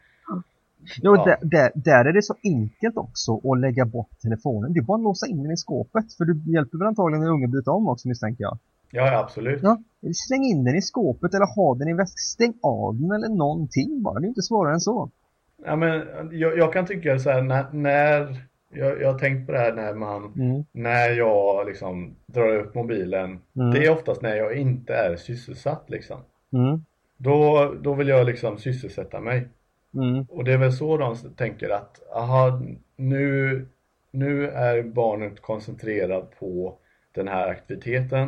[1.01, 1.25] Ja, Ja.
[1.25, 4.73] Där, där, där är det så enkelt också att lägga bort telefonen.
[4.73, 6.13] Det är bara att låsa in den i skåpet.
[6.17, 8.57] För du hjälper väl antagligen en unge byta om också misstänker jag.
[8.91, 9.59] Ja, ja, absolut.
[9.63, 9.77] Ja,
[10.27, 12.17] släng in den i skåpet eller ha den i väskan.
[12.17, 14.19] Stäng av den eller någonting bara.
[14.19, 15.09] Det är inte svårare än så.
[15.65, 18.37] Ja, men jag, jag kan tycka så här när, när
[18.69, 20.63] jag, jag har tänkt på det här när man, Mm.
[20.71, 23.39] när jag liksom drar upp mobilen.
[23.55, 23.71] Mm.
[23.71, 26.17] Det är oftast när jag inte är sysselsatt liksom.
[26.53, 26.85] Mm.
[27.17, 29.47] Då, då vill jag liksom sysselsätta mig.
[29.93, 30.25] Mm.
[30.29, 32.61] Och det är väl så de tänker att, aha,
[32.95, 33.65] nu
[34.13, 36.77] nu är barnet koncentrerat på
[37.11, 38.21] den här aktiviteten.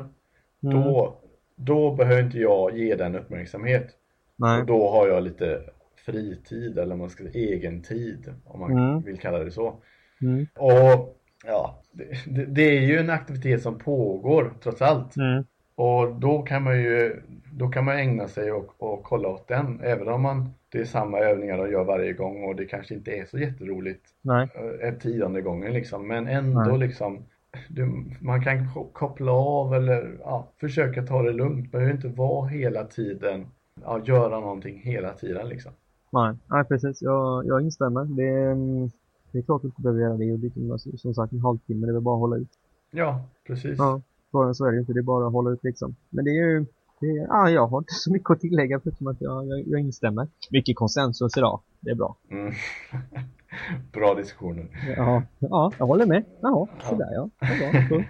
[0.63, 0.75] Mm.
[0.75, 1.17] Då,
[1.55, 3.87] då behöver inte jag ge den uppmärksamhet.
[4.35, 4.59] Nej.
[4.59, 5.61] Och då har jag lite
[6.05, 9.01] fritid eller man ska säga egen tid om man Mm.
[9.01, 9.75] vill kalla det så.
[10.21, 10.47] Mm.
[10.55, 15.15] Och ja, det, det, är ju en aktivitet som pågår trots allt.
[15.17, 15.43] Mm.
[15.75, 19.79] Och då kan man ju då kan man ägna sig och, och kolla åt den
[19.83, 23.11] även om man det är samma övningar de gör varje gång och det kanske inte
[23.11, 24.47] är så jätteroligt Nej.
[24.81, 26.77] eh, tionde gången liksom men ändå Nej.
[26.79, 27.23] liksom
[27.69, 31.71] du, man kan ko- koppla av eller ja, försöka ta det lugnt.
[31.71, 33.47] behöver inte vara hela tiden
[33.83, 35.71] ja, göra någonting hela tiden liksom.
[36.09, 37.01] Nej, nej precis.
[37.01, 38.05] Jag, jag instämmer.
[38.05, 38.55] Det är,
[39.31, 40.31] det är klart att du behöver göra det.
[40.33, 41.85] Och det är som- sagt en halvtimme.
[41.87, 42.49] Det är väl bara att hålla ut.
[42.91, 43.75] Ja, precis.
[43.77, 44.93] Ja, bara så är det inte.
[44.93, 45.95] Det är bara att hålla ut liksom.
[46.09, 46.65] Men det är ju...
[46.99, 49.79] Det är, ja, jag har inte så mycket att tillägga förutom att jag, jag, jag
[49.79, 50.27] instämmer.
[50.51, 51.59] Mycket konsensus idag.
[51.79, 52.15] Det är bra.
[52.31, 52.53] Mm.
[53.93, 54.67] Bra diskussioner.
[54.97, 56.23] Ja, ja jag håller med.
[56.41, 56.89] Jaha, Ja.
[56.89, 57.29] sådär ja.
[57.39, 57.97] Det är bra.
[57.97, 58.03] Då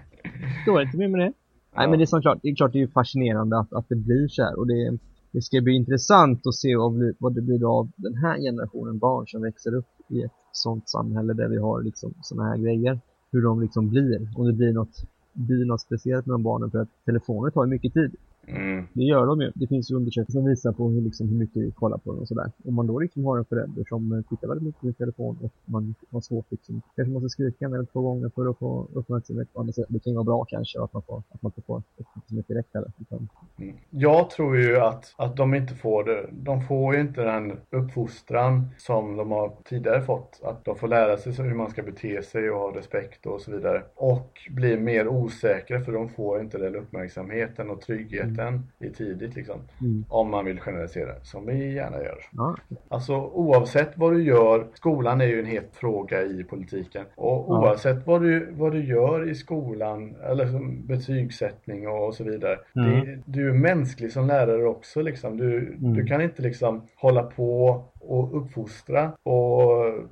[0.63, 1.23] står inte mer med det.
[1.25, 1.33] Nej,
[1.75, 1.89] Ja.
[1.89, 4.27] men det är, som klart, det är klart det är fascinerande att, att det blir
[4.27, 4.59] så här.
[4.59, 4.97] Och det,
[5.35, 6.75] det ska bli intressant att se
[7.19, 11.33] vad, det blir av den här generationen barn som växer upp i ett sånt samhälle
[11.33, 12.99] där vi har liksom såna här grejer.
[13.31, 14.29] Hur de liksom blir.
[14.35, 17.69] Om det blir något, blir något speciellt med de barnen för att telefoner tar ju
[17.69, 18.15] mycket tid.
[18.47, 18.87] Mm.
[18.93, 19.51] Det gör de ju.
[19.55, 22.21] Det finns ju undersökningar som visar på hur, liksom, hur mycket vi kollar på dem
[22.21, 22.51] och sådär.
[22.65, 25.51] Om man då liksom har en förälder som eh, tittar väldigt mycket på telefon och
[25.65, 29.53] man har svårt liksom, kanske måste skrika en eller två gånger för att få uppmärksamhet
[29.53, 29.85] på andra sätt.
[29.89, 32.69] Det kan ju vara bra kanske att man får, att man inte får uppmärksamhet direkt.
[32.99, 33.29] Utan,
[33.59, 33.75] Mm.
[33.89, 36.29] Jag tror ju att, att de inte får det.
[36.31, 40.41] De får ju inte den uppfostran som de har tidigare fått.
[40.43, 43.51] Att de får lära sig hur man ska bete sig och ha respekt och så
[43.51, 43.83] vidare.
[43.95, 48.34] Och blir mer osäkra för de får inte den uppmärksamheten och tryggheten
[48.79, 49.59] i tidigt liksom.
[49.81, 50.05] mm.
[50.09, 52.17] Om man vill generalisera, som vi gärna gör.
[52.31, 52.55] Ja,
[52.87, 57.05] Alltså oavsett vad du gör, skolan är ju en het fråga i politiken.
[57.15, 57.59] Och Ja.
[57.59, 60.45] oavsett vad du, vad du gör i skolan, eller
[60.87, 62.57] betygssättning och så vidare.
[62.75, 62.89] Mm.
[63.05, 65.37] Det, du är mänsklig som lärare också liksom.
[65.37, 65.93] Du, Mm.
[65.93, 69.71] du kan inte liksom hålla på och uppfostra och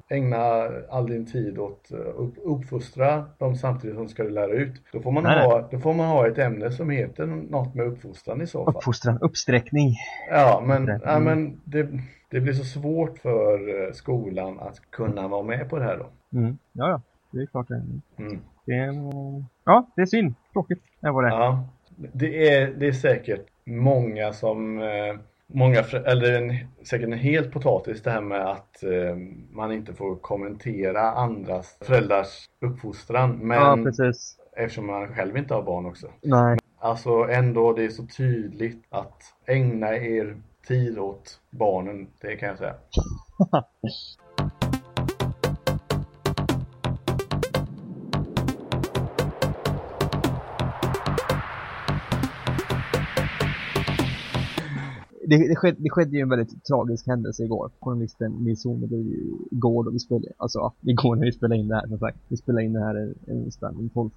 [0.10, 0.38] ägna
[0.89, 4.82] all din tid åt att upp, uppfostra dem samtidigt som ska du lära ut.
[4.93, 5.45] Då får, man Nej, nej.
[5.45, 8.75] ha, då får man ha ett ämne som heter något med uppfostran i så fall.
[8.75, 9.93] uppfostran, uppsträckning.
[10.32, 11.01] Ja, men, Rätt.
[11.06, 11.23] ja, Mm.
[11.23, 11.88] men det,
[12.29, 16.38] det blir så svårt för eh, skolan att kunna vara med på det här då.
[16.39, 16.58] Mm.
[16.73, 17.01] Ja, ja.
[17.32, 17.75] Det är klart det.
[17.75, 17.84] är.
[18.27, 18.39] Mm.
[18.65, 18.93] Det är.
[19.65, 20.34] Ja, det är synd.
[20.53, 20.84] Tråkigt.
[20.99, 21.29] Det var det.
[21.29, 21.67] Ja,
[22.13, 25.15] det är, det är säkert många som, eh,
[25.47, 29.15] många, eller en, säkert en helt potatis det här med att eh,
[29.51, 33.38] man inte får kommentera andras föräldrars uppfostran.
[33.47, 34.38] Men Ja, precis.
[34.58, 36.08] eftersom man själv inte har barn också.
[36.21, 36.58] Nej.
[36.79, 42.58] Alltså ändå, det är så tydligt att ägna er tid åt barnen, det kan jag
[42.58, 42.75] säga.
[55.37, 57.69] det, det, skedde, det skedde ju en väldigt tragisk händelse igår.
[57.79, 61.75] Journalisten Nils Horne ju igår då vi spelade, alltså igår när vi spelade in det
[61.75, 62.17] här som sagt.
[62.27, 64.09] Vi spelade in det här en- onsdag den 12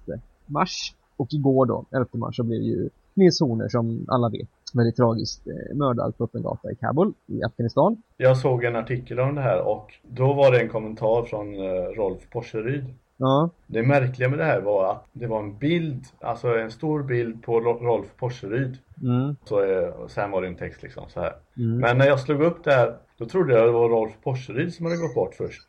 [0.45, 0.95] mars.
[1.17, 5.47] Och igår då, 11 mars, så blev ju Nils Horner som alla vet väldigt tragiskt
[5.47, 8.01] eh, mördad på öppen gata i Kabul i Afghanistan.
[8.17, 11.83] Jag såg en artikel om det här och då var det en kommentar från eh,
[11.97, 12.85] Rolf Porseryd.
[13.19, 17.03] Ja, Det märkliga med det här var att det var en bild, alltså en stor
[17.03, 18.77] bild på Ro- Rolf Porseryd.
[19.03, 21.33] mm, Så, eh, och sen var det en text liksom så här.
[21.57, 21.77] mm.
[21.77, 24.85] Men när jag slog upp det här, då trodde jag det var Rolf Porseryd som
[24.85, 25.61] hade gått bort först.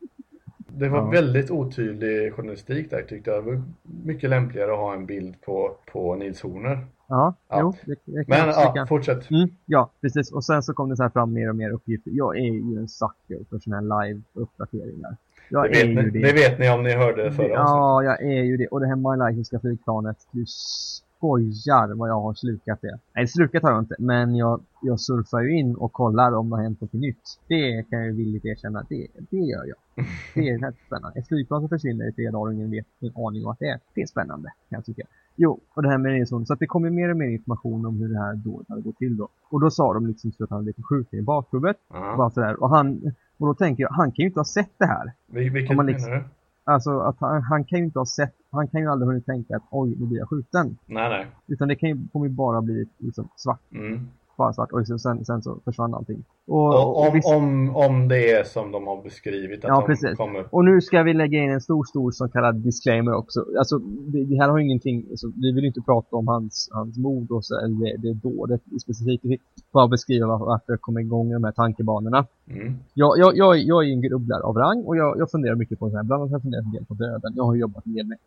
[0.68, 1.10] Det var Ja.
[1.10, 3.44] väldigt otydlig journalistik där tyckte jag.
[3.44, 3.62] Det var
[4.04, 6.86] mycket lämpligare att ha en bild på, på Nils Horner.
[7.08, 7.60] ja, Ja.
[7.60, 9.30] jo, det, det kan Men ja, fortsätt.
[9.30, 10.32] Mm, ja, precis.
[10.32, 12.10] Och sen så kom det så här fram mer och mer uppgifter.
[12.14, 15.16] Jag är ju en sucker för såna här live-uppdateringar.
[15.50, 17.48] Jag Det är vet, ju ni, det vet ni om ni hörde förra.
[17.48, 18.66] Ja, jag är ju det.
[18.66, 22.98] Och det här malaysiska flygplanet, du skojar vad jag har slukat det.
[23.14, 26.56] Nej, slukat har jag inte, men jag, jag surfar ju in och kollar om det
[26.56, 27.40] har hänt något nytt.
[27.48, 30.06] Det kan jag ju villigt erkänna, det, det gör jag.
[30.34, 31.18] Det är rätt spännande.
[31.18, 33.68] Ett flygplan som försvinner i tre dagar och ingen vet en aning om att det
[33.68, 33.80] är.
[33.94, 35.02] Det är spännande, kan jag tycka.
[35.40, 36.46] Jo, och det här med Nilsson.
[36.46, 38.98] Så att det kommer mer och mer information om hur det här dådet hade gått
[38.98, 39.28] till då.
[39.50, 41.76] Och då sa de liksom så att han hade lite skjuten i bakhuvudet.
[41.92, 42.14] Ja.
[42.16, 42.62] Bara sådär.
[42.62, 45.12] Och han, och då tänker jag, han kan ju inte ha sett det här.
[45.32, 46.24] Vil- Vilket man menar liksom- du?
[46.64, 49.56] Alltså att han, han kan ju inte ha sett, han kan ju aldrig hunnit tänka
[49.56, 50.78] att oj, nu blir jag skjuten.
[50.86, 51.26] Nej, nej.
[51.46, 53.60] Utan det kan ju, kommer ju bara bli liksom svart.
[53.72, 54.08] Mm.
[54.38, 56.24] Bara svart och liksom sen, sen så försvann allting.
[56.46, 59.86] Och, Och om, visst- om, om det är som de har beskrivit att Ja, de
[59.86, 60.16] precis.
[60.16, 63.44] kommer Och nu ska vi lägga in en stor, stor så kallad disclaimer också.
[63.58, 63.78] Alltså,
[64.12, 67.44] det, det här har ingenting, alltså, vi vill inte prata om hans, hans mod och
[67.44, 69.24] så, eller det, det dådet specifikt.
[69.24, 69.38] Vi
[69.72, 72.26] bara beskriva varför, jag kom igång med de här tankebanorna.
[72.50, 72.74] mm.
[72.94, 75.88] Jag, jag, jag, jag är en grubblare av rang och jag, jag funderar mycket på
[75.88, 76.04] det här.
[76.04, 77.32] Bland annat har jag funderat en del på döden.
[77.36, 78.18] Jag har jobbat en del med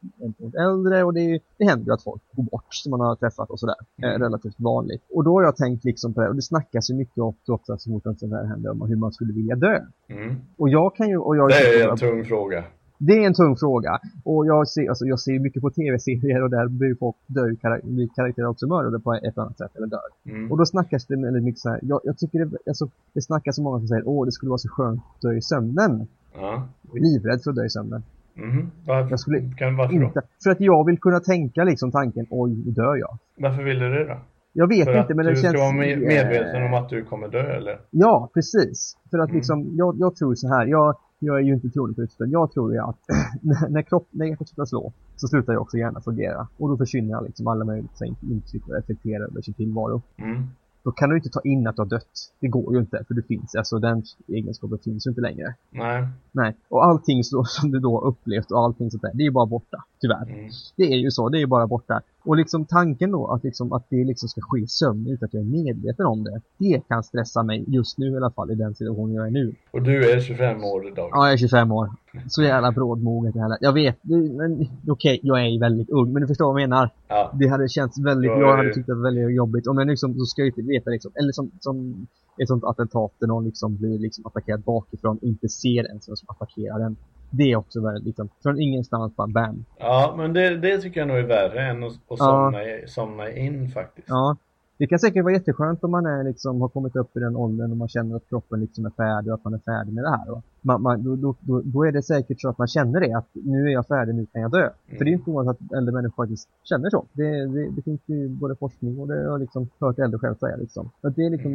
[0.41, 3.49] med äldre och det, det händer ju att folk går bort som man har träffat
[3.49, 3.75] och sådär.
[3.97, 4.09] Mm.
[4.15, 5.01] Eh, relativt vanligt.
[5.15, 7.77] Och då har jag tänkt liksom på det och det snackas ju mycket ofta, ofta
[7.77, 9.79] så fort något sånt här händer om hur man skulle vilja dö.
[10.09, 10.35] Mm.
[10.57, 11.17] Och jag kan ju...
[11.17, 12.63] Och jag Det är en tung fråga.
[12.97, 13.99] det är en tung fråga.
[14.23, 17.81] Och jag ser, alltså, jag ser mycket på tv-serier och där blir folk dö, kar-
[17.95, 20.09] blir karaktärer också mördade på ett annat sätt eller dör.
[20.25, 20.51] Mm.
[20.51, 21.79] Och då snackas det väldigt mycket så här.
[21.83, 24.57] Jag, jag tycker det, alltså, det snackas så många som säger åh det skulle vara
[24.57, 26.07] så skönt att dö i sömnen.
[26.33, 26.67] Ja.
[26.81, 28.03] Jag är livrädd för att dö i sömnen.
[28.33, 28.71] Mhm.
[28.87, 30.05] Varför, Jag skulle kan, varför då?
[30.05, 30.21] Inte.
[30.43, 33.17] För att jag vill kunna tänka liksom tanken oj dör jag.
[33.37, 34.17] Varför vill du det då?
[34.53, 35.59] Jag vet För inte att men du det ska känns...
[35.59, 37.79] vara med- medveten om att du kommer dö eller?
[37.89, 38.97] Ja, precis.
[39.11, 39.35] För att Mm.
[39.37, 42.51] liksom, jag, jag tror så här, jag, jag är ju inte troende på utan jag
[42.51, 42.99] tror ju att
[43.41, 46.47] när, när, kropp, när hjärtat slutar slå så slutar ju också hjärnan fungera.
[46.57, 50.01] Och då försvinner liksom alla möjligheter in- intryck och reflektera över sin tillvaro.
[50.17, 50.43] Mm.
[50.83, 52.31] Då kan du inte ta in att du har dött.
[52.39, 55.55] Det går ju inte, för du finns, alltså den egenskapen finns ju inte längre.
[55.69, 56.07] Nej.
[56.31, 59.31] Nej, och allting så, som du då upplevt och allting sånt där, det är ju
[59.31, 60.29] bara borta, tyvärr.
[60.29, 60.49] Mm.
[60.75, 62.01] Det är ju så, det är ju bara borta.
[62.23, 65.33] Och liksom tanken då att, liksom, att det liksom ska ske i sömn utan att
[65.33, 68.55] jag är medveten om det, det kan stressa mig just nu i alla fall, i
[68.55, 69.55] den situationen jag är nu.
[69.71, 71.09] Och du är 25 år idag.
[71.11, 71.89] Ja, jag är 25 år.
[72.27, 73.57] Så jävla brådmoget här.
[73.61, 73.97] Jag vet,
[74.37, 76.89] men okej, jag är ju väldigt ung, men du förstår vad jag menar.
[77.07, 77.31] Ja.
[77.39, 79.67] Det hade känts väldigt, Ja, jag hade tyckt att det var väldigt jobbigt.
[79.67, 82.07] Om jag liksom, så ska jag inte veta liksom, eller som, som
[82.41, 86.15] ett sånt attentat där någon liksom blir liksom attackerad bakifrån och inte ser ens vem
[86.15, 86.95] som attackerar den.
[87.29, 89.65] Det är också väldigt liksom, från ingenstans bara bam.
[89.79, 93.69] Ja, men det, det tycker jag nog är värre än att, att somna, somna in
[93.69, 94.09] faktiskt.
[94.09, 94.37] Ja.
[94.81, 97.71] Det kan säkert vara jätteskönt om man är liksom, har kommit upp i den åldern
[97.71, 100.09] och man känner att kroppen liksom är färdig och att man är färdig med det
[100.09, 100.41] här.
[100.61, 103.67] Man, man, då, då, då, är det säkert så att man känner det, att nu
[103.67, 104.69] är jag färdig, nu kan jag dö.
[104.97, 107.05] För det är inte ovanligt att äldre människor faktiskt känner så.
[107.13, 110.35] Det, det, det finns ju både forskning och det har jag liksom hört äldre själv
[110.35, 110.55] säga.
[110.55, 110.89] Liksom.
[111.01, 111.51] Att det, är liksom,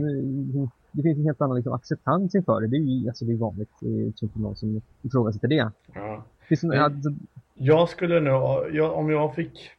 [0.93, 2.67] det finns en helt annan liksom, acceptans inför det.
[2.67, 3.71] Det är ju alltså, det är vanligt.
[3.81, 5.71] Det är inte någon som ifrågasätter det.
[5.95, 6.25] Ja.
[6.49, 7.11] Finns det, Men- alltså,
[7.55, 9.71] Jag skulle nog, jag, om jag fick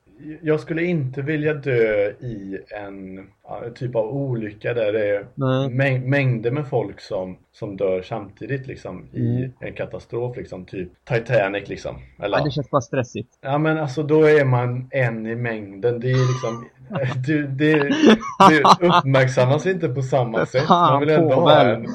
[0.42, 3.28] jag skulle inte vilja dö i en
[3.76, 5.26] typ av olycka där det är
[5.70, 9.52] mäng, mängder med folk som, som dör samtidigt liksom i Mm.
[9.60, 11.96] en katastrof liksom, typ Titanic liksom.
[12.24, 13.30] Eller, Ja, det känns bara stressigt.
[13.42, 16.00] Ja men alltså då är man en i mängden.
[16.00, 16.66] Det är liksom,
[17.28, 17.90] det, det,
[18.50, 20.70] det uppmärksammas inte på samma sätt.
[20.70, 21.88] Man vill ändå ha en...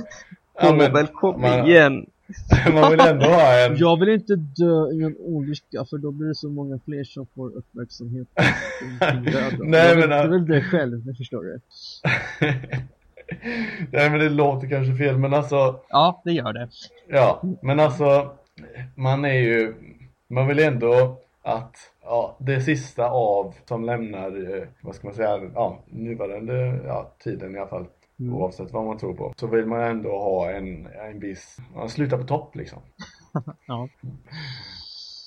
[0.61, 2.07] Ja, men Povel, kom man- igen!
[2.75, 3.77] Man vill ändå ha en...
[3.77, 7.27] Jag vill inte dö i en olycka för då blir det så många fler som
[7.27, 8.29] får uppmärksamhet.
[9.61, 11.61] Nej, men- jag vill dö själv, det förstår du.
[13.91, 16.69] Nej men det låter kanske fel men alltså Ja, det gör det.
[17.09, 18.33] Ja, men alltså
[18.95, 19.75] man är ju
[20.29, 25.51] man vill ändå att ja, det sista av som lämnar eh, vad ska man säga
[25.55, 27.87] ja, nuvarande ja, tiden i alla fall
[28.23, 28.35] Mm.
[28.35, 32.19] oavsett vad man tror på så vill man ändå ha en, en viss man slutar
[32.19, 32.79] på topp liksom.
[33.67, 33.89] Ja.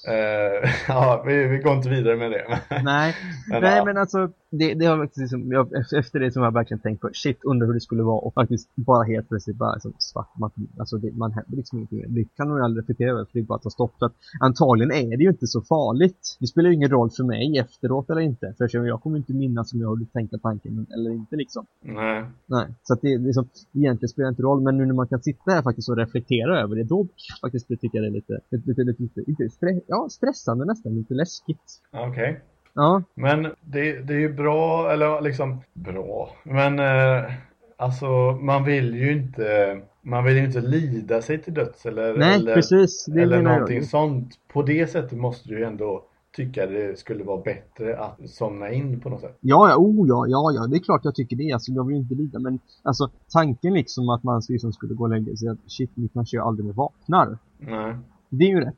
[0.08, 2.46] Eh, ja, vi, vi går inte vidare med det.
[2.84, 3.16] Nej,
[3.50, 3.86] Men, nej ja.
[3.86, 5.68] men alltså det, det har faktiskt liksom, jag,
[6.00, 8.76] efter det som jag verkligen tänkt på, shit undrar hur det skulle vara och faktiskt
[8.76, 10.70] bara helt plötsligt bara liksom, svart maskin.
[10.80, 12.04] Alltså det, man händer liksom ingenting.
[12.08, 13.94] Det kan man ju aldrig reflektera över för det är bara att ta stopp.
[14.00, 16.38] Så att antagligen är det ju inte så farligt.
[16.40, 18.54] Det spelar ju ingen roll för mig efteråt eller inte.
[18.58, 21.66] För jag kommer inte minnas om jag har tänkt tanken eller inte liksom.
[21.82, 22.26] Nej.
[22.46, 25.52] Nej, så att det liksom, egentligen spelar inte roll, men nu när man kan sitta
[25.52, 27.08] här faktiskt och reflektera över det, då
[27.42, 29.50] faktiskt tycker jag det är lite, lite, lite, lite, lite, lite
[29.96, 31.82] ja, stressande nästan, lite läskigt.
[31.92, 32.42] Okej.
[32.74, 37.32] Ja, Men det, det är ju bra, eller liksom bra, men eh,
[37.78, 38.08] alltså
[38.42, 42.56] man vill ju inte, man vill ju inte lida sig till döds eller, nej eller,
[42.56, 43.86] precis, det eller någonting jag.
[43.86, 44.30] sånt.
[44.54, 46.06] På det sättet måste du ju ändå
[46.36, 49.38] tycka det skulle vara bättre att somna in på något sätt.
[49.42, 51.96] Ja, ja, oh ja, ja, ja, det är klart jag tycker det, alltså jag vill
[51.96, 55.72] inte lida, men alltså tanken liksom att man liksom skulle gå och lägga sig att
[55.72, 57.38] shit, nu kanske jag aldrig mer vaknar.
[57.58, 57.96] Nej.
[58.38, 58.76] Det är ju rätt,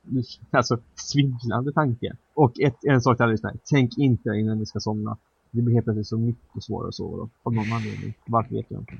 [0.51, 2.15] alltså svindlande tanke.
[2.33, 5.17] Och ett, en sak till alla, tänk inte innan ni ska somna.
[5.51, 8.13] Det blir helt plötsligt så mycket svårare att sova då, av någon anledning.
[8.27, 8.93] Varför vet jag inte.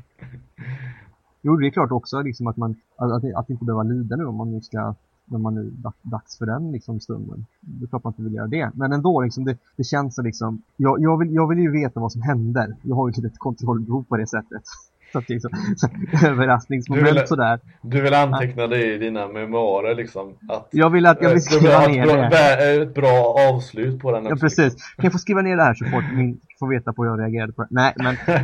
[1.42, 4.26] Jo, det är klart också liksom att man, att, att, att inte behöva lida nu
[4.26, 7.46] om man nu ska, när man nu dags för den liksom stunden.
[7.62, 8.72] Det är klart man inte vill göra det.
[8.74, 12.00] Men ändå liksom, det, det känns så liksom, jag, jag, vill, jag vill ju veta
[12.00, 12.76] vad som händer.
[12.82, 14.64] Jag har ju ett kontrollbehov på det sättet.
[15.12, 15.52] Så att liksom,
[16.26, 17.60] överraskningsmoment Du vill- sådär.
[17.82, 20.34] Du vill anteckna det i dina memoarer liksom?
[20.50, 22.30] Att, Jag vill att jag vill eh, skriva ner bra, det.
[22.30, 24.74] vä- ett bra avslut på den Ja precis.
[24.76, 27.20] Kan jag få skriva ner det här så folk min- får veta på hur jag
[27.20, 27.68] reagerade på det?
[27.72, 28.16] Nej men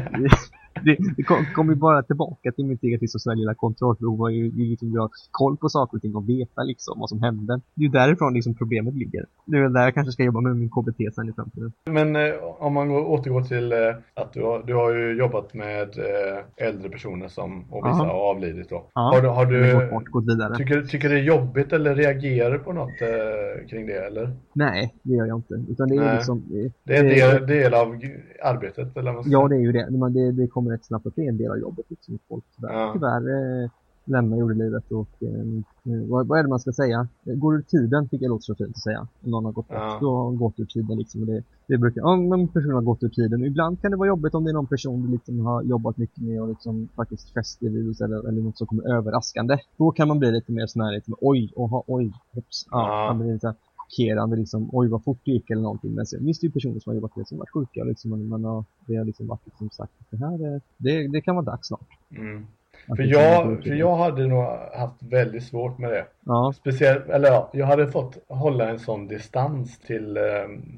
[0.86, 5.10] det, det kommer kom bara tillbaka till mitt eget liksom, lilla kontrollbehov och liksom, ha
[5.32, 7.62] koll på saker och ting och veta liksom vad som händer.
[7.76, 9.26] Det är ju därifrån liksom problemet ligger.
[9.46, 11.72] Det är där jag kanske ska jobba med min KBT sen i framtiden.
[11.86, 13.78] Men eh, om man går, återgår till eh,
[14.14, 18.30] att du har, du har ju jobbat med eh, äldre personer som och vissa har
[18.30, 18.86] avlidit då.
[18.94, 20.56] Ja, har du, har du gått bort, gått vidare.
[20.58, 24.32] Tycker, tycker det är jobbigt eller reagerar du på något eh, kring det eller?
[24.54, 25.54] Nej, det gör jag inte.
[25.72, 26.16] Utan det är Nej.
[26.16, 26.44] liksom...
[26.84, 28.02] Det är en del, del av
[28.44, 29.88] arbetet eller vad Ja, det är ju det.
[30.10, 31.86] Det, det kommer snabbt att det är en del av jobbet.
[31.90, 32.20] Liksom.
[32.30, 32.92] Folk tyvärr, Ja.
[32.94, 33.70] tyvärr eh,
[34.06, 37.08] lämnar jordelivet och eh, vad, vad är det man ska säga?
[37.24, 39.08] Går ur tiden tycker jag låter så fint att säga.
[39.24, 39.98] Om någon har gått bort, Ja.
[40.02, 41.22] då har han gått ur tiden liksom.
[41.22, 43.46] Och det, det brukar, ja men personen har gått ur tiden.
[43.46, 46.24] Ibland kan det vara jobbigt om det är någon person du liksom har jobbat mycket
[46.24, 49.58] med och liksom faktiskt fäster vid eller, eller något som kommer överraskande.
[49.78, 52.68] Då kan man bli lite mer sån här, liksom, oj, oha, oj, hops.
[52.72, 53.14] Ja, Ja.
[53.14, 53.54] man blir lite
[53.94, 55.94] chockerande liksom, oj vad fort det gick eller någonting.
[55.94, 58.28] Men sen, finns det ju personer som har jobbat med som varit sjuka liksom, men
[58.28, 61.36] man har, det har liksom varit liksom sagt att det här är, det, det kan
[61.36, 61.88] vara dags snart.
[62.12, 62.46] Mm.
[62.88, 66.06] För jag, för jag hade nog haft väldigt svårt med det.
[66.26, 70.24] Ja, Speciellt, eller ja, jag hade fått hålla en sån distans till eh,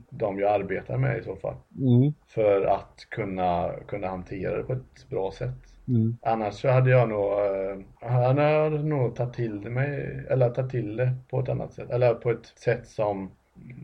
[0.10, 1.56] de jag arbetar med i så fall.
[1.80, 5.56] mm, För att kunna, kunna hantera det på ett bra sätt.
[5.88, 10.98] mm, Annars så hade jag nog, eh, hade nog tagit till mig, eller tagit till
[10.98, 11.90] det på ett annat sätt.
[11.90, 13.32] Eller på ett sätt som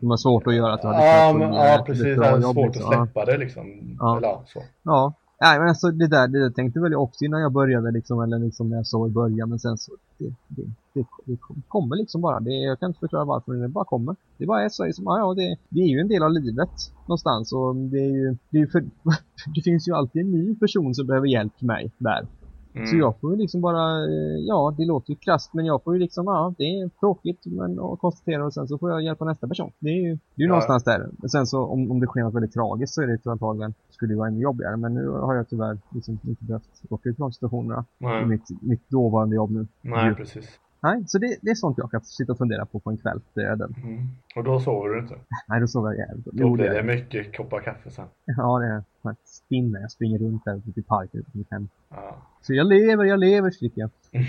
[0.00, 2.54] det var svårt att göra att du hade Ja, men, ja precis, det är jobb,
[2.54, 2.90] svårt liksom.
[3.00, 3.96] att släppa det liksom.
[4.00, 4.16] Ja.
[4.16, 4.62] Eller ja, så.
[4.82, 5.12] Ja.
[5.42, 8.20] Nej men alltså det där, det där tänkte väl jag också innan jag började liksom,
[8.20, 10.62] eller liksom när jag såg i början, men sen så, det, det,
[10.94, 11.38] det, det
[11.68, 12.40] kommer liksom bara.
[12.40, 14.16] Det, jag kan inte förklara varför, men det bara kommer.
[14.38, 16.70] Det bara är så, liksom, ja, ja det, det är ju en del av livet
[17.06, 18.80] någonstans och det är ju, det är för,
[19.54, 22.26] det finns ju alltid en ny person som behöver hjälp till mig där.
[22.74, 22.86] Mm.
[22.86, 25.94] Så jag får ju liksom bara, eh, ja det låter ju krasst men jag får
[25.94, 29.24] ju liksom, ja det är tråkigt men att konstatera och sen så får jag hjälpa
[29.24, 29.72] nästa person.
[29.78, 30.48] Det är ju, det är ju Ja.
[30.48, 31.08] någonstans där.
[31.18, 33.74] Men sen så om, om det sker något väldigt tragiskt så är det ju antagligen,
[33.90, 34.76] skulle det vara ännu jobbigare.
[34.76, 37.84] Men nu har jag tyvärr liksom inte behövt råka ut de situationerna
[38.22, 39.66] i mitt, mitt dåvarande jobb nu.
[39.82, 40.58] nej precis.
[40.82, 43.20] Nej, så det, det är sånt jag kan sitta och fundera på på en kväll,
[43.34, 43.74] döden.
[43.84, 44.08] Mm.
[44.36, 45.14] Och då sover du inte?
[45.48, 46.24] Nej, då sover jag jävligt.
[46.24, 48.06] Då Jo, blir det det är- mycket koppar kaffe sen.
[48.24, 48.82] Ja, det är
[49.24, 49.80] spinner.
[49.80, 51.68] Jag springer runt där ute i parken på mitt hem.
[51.90, 52.16] Ja.
[52.42, 53.90] Så jag lever, jag lever, skriker jag.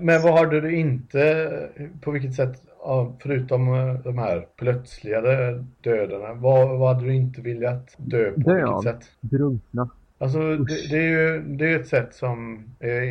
[0.00, 1.48] Men vad hade du inte,
[2.00, 2.62] på vilket sätt,
[3.18, 5.20] förutom eh, de här plötsliga
[5.80, 8.40] dödarna, vad, vad hade du inte velat dö på?
[8.40, 9.10] Dö vilket sätt?
[9.20, 9.90] Drunkna.
[10.22, 13.02] Alltså det, det är ju det är ett sätt som är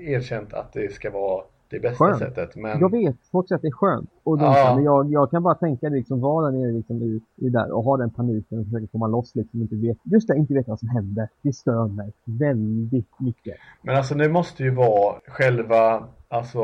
[0.00, 2.18] erkänt att det ska vara det bästa Skönt.
[2.18, 2.56] sättet.
[2.56, 4.10] Men Jag vet, folk säger att det är skönt.
[4.24, 4.74] Och drunkna, Ja.
[4.74, 7.84] men jag, jag kan bara tänka liksom, vara där nere liksom i, i där och
[7.84, 10.78] ha den paniken och försöka komma loss liksom, inte vet, just det, inte veta vad
[10.78, 11.28] som händer.
[11.42, 13.56] Det stör mig väldigt mycket.
[13.82, 16.62] Men alltså det måste ju vara själva, alltså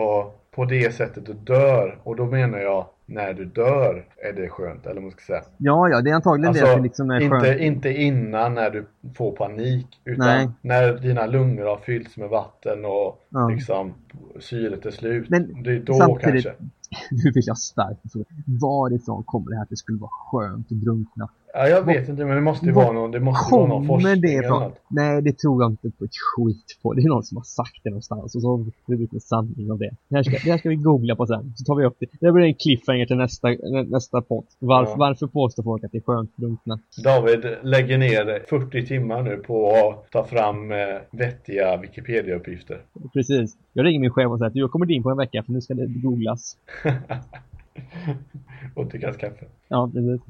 [0.55, 1.98] på det sättet du dör.
[2.03, 5.42] Och då menar jag när du dör är det skönt, eller vad man ska säga.
[5.58, 7.60] Ja, ja, det är antagligen Alltså det liksom är inte, skönt.
[7.60, 8.86] inte innan när du
[9.16, 10.48] får panik utan Nej.
[10.60, 13.48] när dina lungor har fyllts med vatten och Ja.
[13.48, 13.94] liksom
[14.40, 15.30] syret är slut.
[15.30, 16.54] Men det är då kanske.
[17.10, 18.24] Nu vill jag starkt fråga,
[18.60, 21.28] varifrån kommer det här att det skulle vara skönt att drunkna?
[21.55, 23.86] Ja, jag vet inte men det måste ju Var vara någon, det måste vara någon
[23.86, 24.78] forskning det eller något.
[24.90, 26.92] Nej, det tror jag inte på ett skit på.
[26.92, 29.70] Det är någon som har sagt det någonstans och så har vi blivit en sanning
[29.72, 29.90] av det.
[30.09, 31.53] Det här, ska, det här ska vi googla på sen.
[31.57, 32.07] Så tar vi upp det.
[32.20, 34.44] Det blir en cliffhanger till nästa, nä- nästa podd.
[34.59, 34.96] Varför, Ja.
[34.98, 36.78] varför påstår folk att det är skönt drunkna?
[37.05, 40.78] David lägger ner 40 timmar nu på att ta fram eh,
[41.12, 42.78] vettiga Wikipedia-uppgifter.
[43.12, 43.57] Precis.
[43.72, 45.61] Jag ringer min chef och säger att jag kommer in på en vecka för nu
[45.61, 46.57] ska det googlas.
[48.74, 49.44] och dricka kaffe.
[49.68, 50.20] Ja, precis.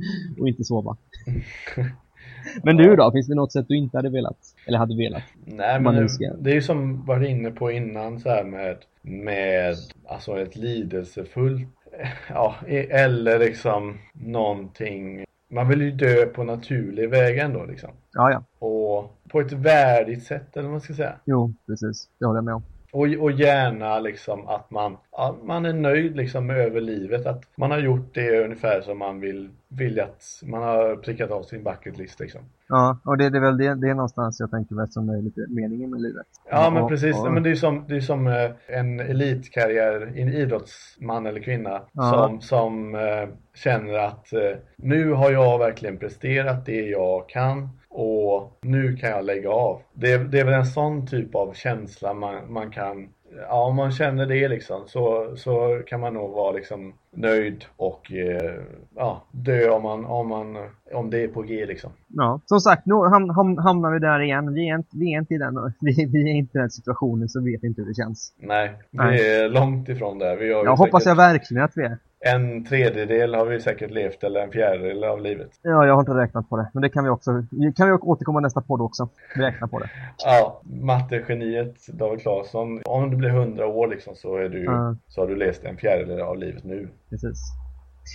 [0.41, 0.97] Och inte sova.
[2.63, 3.13] Men du då?
[3.13, 4.39] Finns det något sätt du inte hade velat?
[4.67, 5.23] Eller hade velat?
[5.45, 9.77] Nej men ska- det är ju som var inne på innan så här med, med
[10.09, 11.69] alltså ett lidelsefullt,
[12.29, 17.91] ja, e- eller liksom någonting, man vill ju dö på naturlig väg ändå liksom.
[18.13, 18.67] Ja, ja.
[18.67, 21.15] Och på ett värdigt sätt eller vad man ska säga.
[21.25, 22.09] Jo, precis.
[22.19, 22.63] Det håller jag med om.
[22.93, 27.27] Och, och gärna liksom att man, att man är nöjd liksom över livet.
[27.27, 31.43] Att man har gjort det ungefär som man vill, vill att man har prickat av
[31.43, 32.41] sin bucket list liksom.
[32.69, 35.23] Ja, och det, det är väl det, det är någonstans jag tänker väl som är
[35.23, 36.27] lite meningen med livet.
[36.51, 40.13] Ja men Och- precis, och- men det är som, det är som eh, en elitkarriär,
[40.17, 42.11] en idrottsman eller kvinna Ja.
[42.13, 44.41] som, som eh, känner att eh,
[44.77, 49.81] nu har jag verkligen presterat det jag kan och nu kan jag lägga av.
[49.95, 53.09] Det, det är väl en sån typ av känsla man, man kan
[53.49, 58.13] Ja, om man känner det liksom så, så kan man nog vara liksom nöjd och
[58.13, 58.53] eh,
[58.97, 60.57] ja, dö om, man, om, man,
[60.93, 61.91] om det är på G liksom.
[62.09, 64.55] Ja, som sagt, nu ham, ham, hamnar vi där igen.
[64.55, 67.29] Vi är inte, vi är inte i den, vi, vi är inte i den situationen
[67.29, 68.35] så vet inte hur det känns.
[68.39, 69.37] Nej, vi Nej.
[69.41, 70.37] är långt ifrån där.
[70.37, 71.99] Vi Jag hoppas säkert- jag verkligen att vi är.
[72.25, 75.51] En tredjedel har vi säkert levt eller en fjärdedel av livet.
[75.63, 76.71] Ja, jag har inte räknat på det.
[76.75, 77.31] Men det kan vi också,
[77.77, 79.09] kan vi återkomma nästa podd också.
[79.35, 79.91] Räkna på det.
[80.25, 82.81] Ja, mattegeniet David Claesson.
[82.85, 84.97] Om du blir 100 år liksom så, är du, Ja.
[85.09, 86.89] så har du levt en fjärdedel av livet nu.
[87.11, 87.39] Precis.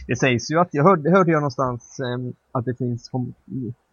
[0.08, 3.10] Det sägs ju att, jag hörde, hörde jag någonstans em, att det finns,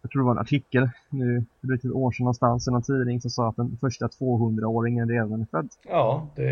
[0.05, 3.21] jag tror det var en artikel nu, för ett år sedan någonstans, i någon tidning
[3.21, 5.69] som sa att den första 200-åringen redan är född.
[5.89, 6.43] Ja, det,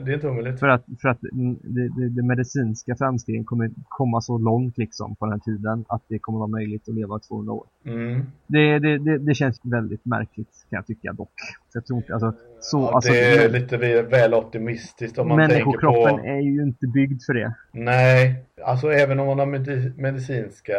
[0.00, 0.60] det är inte omöjligt.
[0.60, 5.26] För att, för att det, det, det medicinska framstegen kommer komma så långt liksom på
[5.26, 7.66] den här tiden att det kommer vara möjligt att leva 200 år.
[7.84, 8.22] Mm.
[8.46, 11.32] Det, det, det, känns väldigt märkligt kan jag tycka dock.
[11.68, 15.38] Så jag tror inte, alltså, så, Ja, alltså, det är lite väl- optimistiskt om man
[15.38, 16.26] tänker Människokroppen på...
[16.26, 17.54] är ju inte byggd för det.
[17.72, 20.72] Nej, alltså även om man har medi- medicinska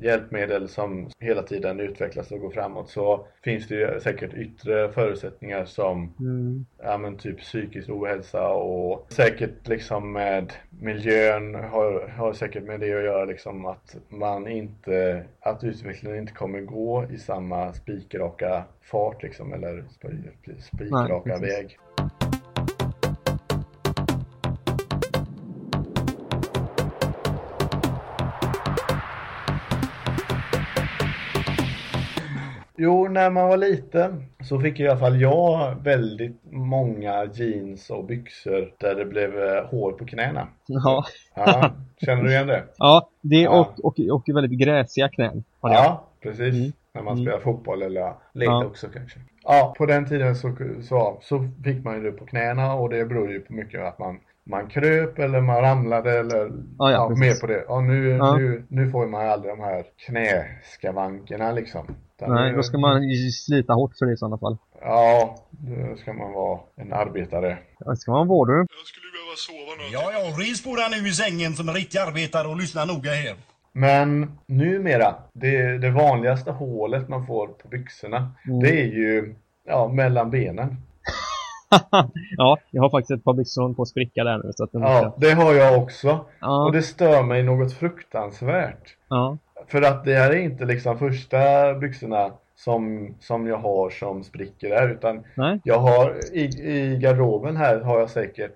[0.00, 5.64] hjälpmedel som hela tiden utvecklas och går framåt så finns det ju säkert yttre förutsättningar
[5.64, 6.66] som Mm.
[6.82, 12.86] ja, men typ psykisk ohälsa och säkert liksom med miljön har, har säkert med det
[12.98, 19.22] att göra liksom att man inte, att utvecklingen inte kommer gå i samma spikraka fart
[19.22, 21.78] liksom eller sp- spikraka Nej, väg.
[32.86, 38.04] Jo, när man var liten så fick i alla fall jag väldigt många jeans och
[38.04, 40.48] byxor där det blev eh, hål på knäna.
[40.66, 41.04] Ja,
[41.36, 41.70] Ja,
[42.04, 42.64] känner du igen det?
[42.78, 43.60] ja det Ja.
[43.60, 45.44] och, och, och väldigt gräsiga knän.
[45.62, 46.54] Ja, precis.
[46.54, 46.72] Mm.
[46.94, 47.24] När man Mm.
[47.24, 48.64] spelar fotboll eller lite Ja.
[48.64, 49.18] också kanske.
[49.44, 53.04] Ja, på den tiden så, så, så fick man ju det på knäna och det
[53.04, 54.18] beror ju på mycket att man
[54.48, 57.64] man kröp eller man ramlade eller Ja, ja, mer på det.
[57.68, 58.36] Ja, nu, Ja.
[58.36, 61.86] Nu, nu får man ju aldrig de här knäskavankerna liksom.
[62.20, 64.56] Nej, då ska man ju slita hårt för det i sådana fall.
[64.80, 67.58] Ja, då ska man vara en arbetare.
[67.78, 68.56] Det ska man vara du.
[68.58, 69.84] Jag skulle behöva sova nu.
[69.92, 73.10] Ja, ja, res på dig nu i sängen som en riktig arbetare och lyssna noga
[73.10, 73.34] här.
[73.72, 78.60] Men numera, det, det vanligaste hålet man får på byxorna, Mm.
[78.60, 79.34] det är ju
[79.66, 80.76] ja, mellan benen.
[82.36, 84.52] ja, jag har faktiskt ett par byxor som på att spricka där nu.
[84.56, 86.24] Så att de Ja, det har jag också.
[86.40, 88.96] ja, Och det stör mig något fruktansvärt.
[89.08, 89.38] ja,
[89.68, 94.68] För att det här är inte liksom första byxorna som, som jag har som spricker
[94.70, 98.54] där, utan nej, jag har i, i garderoben här har jag säkert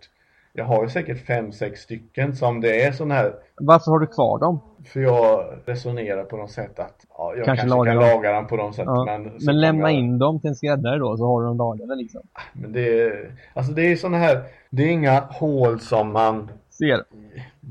[0.52, 4.06] jag har ju säkert fem, sex stycken som det är sån här varför har du
[4.06, 4.61] kvar dem?
[4.86, 8.11] För jag resonerar på något sätt att ja, jag Kanske kanske, laga kan dem.
[8.11, 9.04] laga den på något sätt Ja.
[9.04, 11.94] men, Men lämna jag- in dem till en skräddare då så har du dem lagade
[11.96, 12.20] liksom.
[12.52, 17.04] Men det är, alltså det är såna här, det är inga hål som man Ser.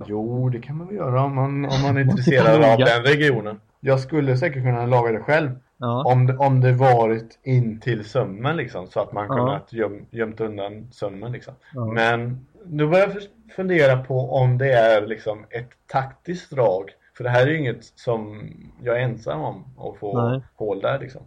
[0.06, 3.62] Jo, det kan man väl göra om man, om man är intresserad av den regionen.
[3.80, 5.50] Jag skulle säkert kunna laga det själv
[5.82, 9.36] Ja, om det, om det varit in till sömmen liksom så att man Ja.
[9.36, 11.54] kunnat göm, gömt undan sömmen liksom.
[11.74, 11.86] Ja.
[11.86, 13.24] Men nu börjar jag
[13.56, 16.90] fundera på om det är liksom ett taktiskt drag.
[17.18, 18.50] För det här är ju inget som
[18.84, 20.42] jag är ensam om att få Nej.
[20.56, 21.22] hål där liksom.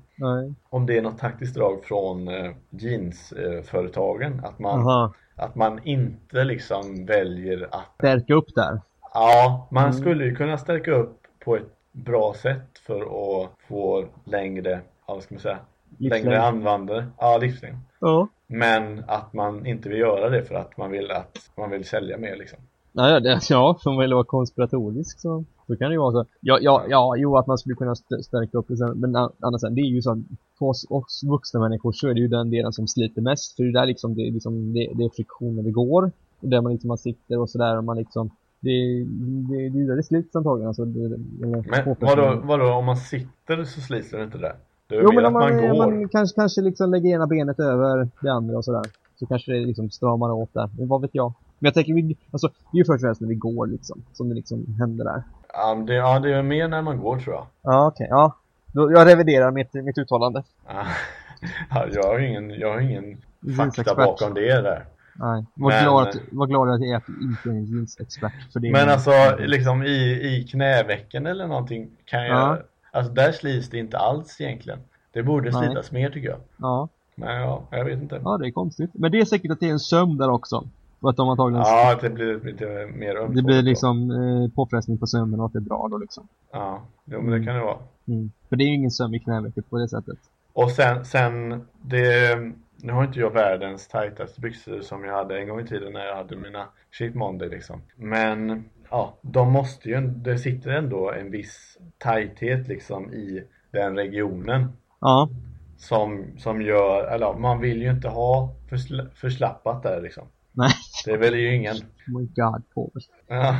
[0.68, 4.40] Om det är något taktiskt drag från eh, jeansföretagen.
[4.44, 5.14] Att, man, Aha.
[5.43, 8.80] Att man inte liksom väljer att Stärka upp där.
[9.14, 9.93] Ja, man Mm.
[9.97, 15.22] skulle ju kunna stärka upp på ett bra sätt för att få längre, ja, vad
[15.22, 15.59] ska man säga,
[15.99, 16.24] Livslängd.
[16.24, 17.07] längre användare.
[17.18, 17.76] Ja, livslängd.
[18.01, 18.28] Ja.
[18.47, 22.18] Men att man inte vill göra det för att man vill att man vill sälja
[22.18, 22.59] mer liksom.
[22.93, 26.24] Ja, det, ja, för man vill vara konspiratorisk så, så kan det ju vara så.
[26.40, 29.80] Ja, ja, ja, jo att man skulle kunna st- stärka upp det men annars det
[29.80, 30.18] är ju så att
[30.58, 33.56] för oss, oss vuxna människor så är det ju den delen som sliter mest.
[33.56, 36.10] För det där liksom, det är liksom, det, det är friktion när vi går.
[36.40, 39.04] Och där man liksom man sitter och sådär och man liksom, det,
[39.48, 40.68] det, det är där det slits antagligen.
[40.68, 44.56] Alltså, det, det, Men vadå, vadå, om man sitter så sliter det inte det?
[44.86, 48.08] Det är Jo men om man, man man kanske, kanske liksom lägger ena benet över
[48.20, 48.82] det andra och sådär.
[49.18, 50.70] Så kanske det liksom stramar åt där.
[50.78, 51.32] Men vad vet jag.
[51.62, 54.02] Men jag tänker, vi, alltså, det är ju först och främst när vi går liksom.
[54.12, 55.22] Som det liksom händer där.
[55.52, 57.46] Ja, men det, ja, det är mer när man går tror jag.
[57.62, 58.06] Ja, okej.
[58.10, 58.36] ja.
[58.72, 60.42] Då, jag reviderar mitt, mitt uttalande.
[60.68, 60.84] Ja,
[61.70, 63.16] Ja, jag har ingen, jag har ingen
[63.56, 64.84] fakta bakom det där.
[65.14, 65.44] Nej.
[65.54, 68.52] Var Men- glad, att, var glad att jag inte är en jeansexpert.
[68.52, 72.58] För det Men alltså liksom i, i knävecken eller någonting kan jag, Ja.
[72.92, 74.78] alltså där slits det inte alls egentligen.
[75.12, 75.66] Det borde Nej.
[75.66, 76.38] slitas mer tycker jag.
[76.56, 76.88] Ja.
[77.14, 78.20] Men ja, jag vet inte.
[78.24, 78.90] ja, det är konstigt.
[78.94, 80.64] Men det är säkert att det är en sömn där också.
[81.03, 81.64] Att de antagligen...
[81.66, 83.36] Ja, att det blir lite mer ömtåligt.
[83.36, 86.28] det blir liksom eh, påfrestning på sömnen och att det är bra då liksom.
[86.53, 87.78] Ja, jo, men det kan det vara.
[88.09, 88.30] Mm.
[88.48, 90.18] För det är ju ingen sömn i knävecket på det sättet.
[90.53, 92.36] Och sen, sen det,
[92.76, 96.07] nu har inte jag världens tajtaste byxor som jag hade en gång i tiden när
[96.07, 96.64] jag hade mina
[96.98, 97.80] Cheap Monday liksom.
[97.96, 104.72] Men ja, de måste ju, det sitter ändå en viss tajthet liksom i den regionen.
[105.00, 105.28] Ja.
[105.76, 110.24] som, som gör, eller man vill ju inte ha försla, förslappat där liksom.
[110.53, 110.70] Nej.
[111.05, 112.90] Det är väl ju ingen, Oh my god, Paul.
[113.26, 113.57] ja.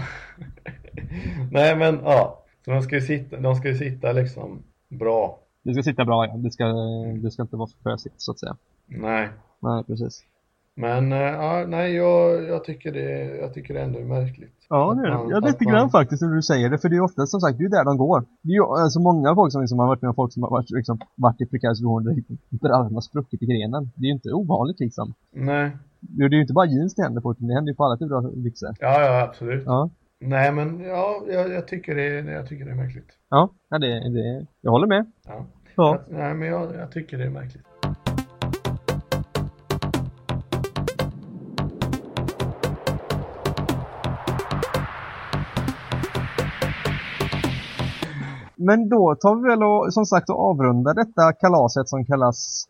[1.51, 5.38] Nej men ja, så de ska ju sitta, de ska ju sitta liksom bra.
[5.62, 6.64] Det ska sitta bra ja, det ska,
[7.22, 8.57] det ska inte vara för pösigt så att säga.
[8.86, 9.28] Nej.
[9.61, 10.24] Nej, precis.
[10.74, 14.55] Men eh, ja, nej jag, jag tycker det, jag tycker det ändå är märkligt.
[14.68, 15.30] Ja, det är det.
[15.30, 17.64] Ja, lite grann faktiskt när du säger det, för det är ofta som sagt, det
[17.64, 18.24] är där de går.
[18.43, 20.70] Det är ju alltså många folk som liksom har varit med folk som har varit,
[20.70, 22.16] liksom, varit i prekär situation där
[22.51, 23.90] brallorna har spruckit i grenen.
[23.95, 25.14] Det är ju inte ovanligt liksom.
[25.32, 25.70] Nej.
[26.09, 27.96] Det är ju inte bara jeans det händer på, utan det händer ju på alla
[27.96, 28.70] typer av byxor.
[28.80, 29.62] Ja, ja absolut.
[29.66, 29.90] Ja.
[30.20, 33.18] Nej men ja, jag, jag, tycker det, jag tycker det är märkligt.
[33.30, 35.07] Ja, det, det, jag håller med.
[35.26, 35.46] Ja.
[35.76, 35.98] Ja.
[36.09, 37.66] Jag, nej men jag, jag tycker det är märkligt.
[48.57, 52.66] Men då tar vi väl och som sagt och avrundar detta kalaset som kallas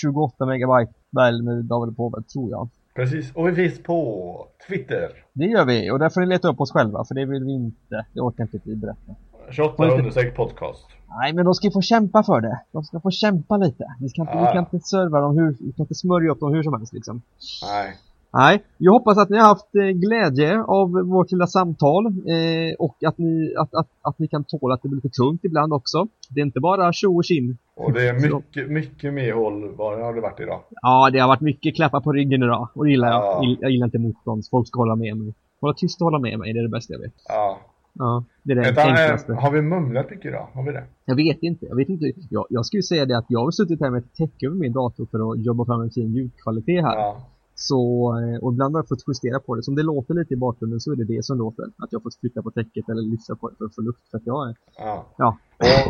[0.00, 2.68] 28 megabyte Berl med David Påve, tror jag.
[2.96, 5.10] Precis, och vi finns på Twitter.
[5.32, 7.52] Det gör vi, och där får ni leta upp oss själva, för det vill vi
[7.52, 8.06] inte.
[8.12, 9.14] Det orkar inte vi berätta.
[9.50, 10.86] 28 understreck podcast.
[11.08, 12.60] Nej, men de ska få kämpa för det.
[12.72, 13.84] De ska få kämpa lite.
[14.00, 16.40] Vi, ska inte, Ja, vi kan inte serva dem hur, vi kan inte smörja upp
[16.40, 17.22] dem hur som helst liksom.
[17.62, 17.94] Nej.
[18.36, 22.96] Nej, jag hoppas att ni har haft eh, glädje av vårt lilla samtal eh, och
[23.06, 26.06] att ni, att, att, att ni kan tåla att det blir lite tungt ibland också.
[26.30, 27.56] Det är inte bara tjo och tjim.
[27.76, 29.74] Och det är mycket, mycket medhåll.
[29.76, 30.60] Vad har det varit idag?
[30.82, 33.22] Ja, det har varit mycket klappar på ryggen idag och det gillar jag.
[33.22, 33.56] Ja.
[33.60, 34.42] Jag, gillar inte motstånd.
[34.50, 35.34] Folk ska hålla med mig.
[35.60, 37.14] Hålla tyst och hålla med mig, det är det bästa jag vet.
[37.28, 37.58] Ja.
[37.98, 39.32] Ja, det är det Vänta, enklaste.
[39.32, 40.46] har vi mumlat mycket idag?
[40.52, 40.84] Har vi det?
[41.04, 42.12] Jag vet inte, jag vet inte.
[42.30, 44.72] Jag, jag skulle säga det att jag har suttit här med ett täcke över min
[44.72, 46.96] dator för att jobba fram en fin ljudkvalitet här.
[46.96, 47.16] Ja.
[47.58, 47.78] Så,
[48.18, 49.62] eh, och ibland har jag fått justera på det.
[49.62, 51.62] Så om det låter lite i bakgrunden så är det det som låter.
[51.64, 54.10] Att jag har fått flytta på täcket eller lyfta på det för att få luft.
[54.10, 54.54] För att jag är...
[54.78, 55.06] ja.
[55.16, 55.36] Ja.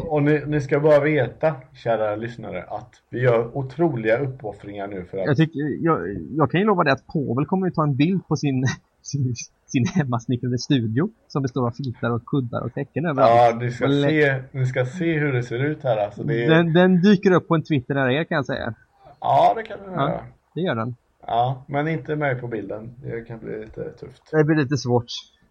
[0.07, 5.05] Och, och ni, ni ska bara veta, kära lyssnare, att vi gör otroliga uppoffringar nu
[5.05, 5.27] för att...
[5.27, 5.99] Jag, tycker, jag,
[6.37, 8.64] jag kan ju lova det att Povel kommer ju ta en bild på sin,
[9.03, 9.35] sin,
[9.67, 11.11] sin hemmasnickrade studio.
[11.29, 13.33] Som består av filtar och kuddar och täcken överallt.
[13.55, 16.23] Ja, ni ska, se, ni ska se hur det ser ut här alltså.
[16.23, 16.51] Det är...
[16.51, 18.75] Den, den dyker upp på en Twitter nära er kan jag säga.
[19.21, 20.09] Ja, det kan vi Ja.
[20.09, 20.21] göra.
[20.55, 20.95] Det gör den.
[21.27, 22.95] Ja, men inte mig på bilden.
[23.03, 24.22] Det kan bli lite tufft.
[24.31, 25.07] Det blir lite svårt.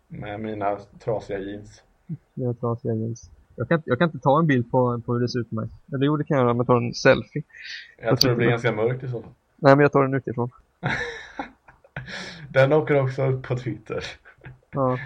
[0.07, 1.83] Med mina trasiga jeans.
[2.33, 3.31] Jag, tar jeans.
[3.55, 5.55] jag, kan, jag kan inte ta en bild på, på hur det ser ut på
[5.55, 5.69] mig.
[5.93, 7.43] Eller jo, det kan jag göra, men jag tar en selfie.
[8.01, 9.31] Jag tror det blir ganska mörkt i så fall.
[9.57, 10.49] Nej, men jag tar den utifrån.
[12.49, 14.03] Den åker också upp på Twitter.
[14.71, 14.97] Ja,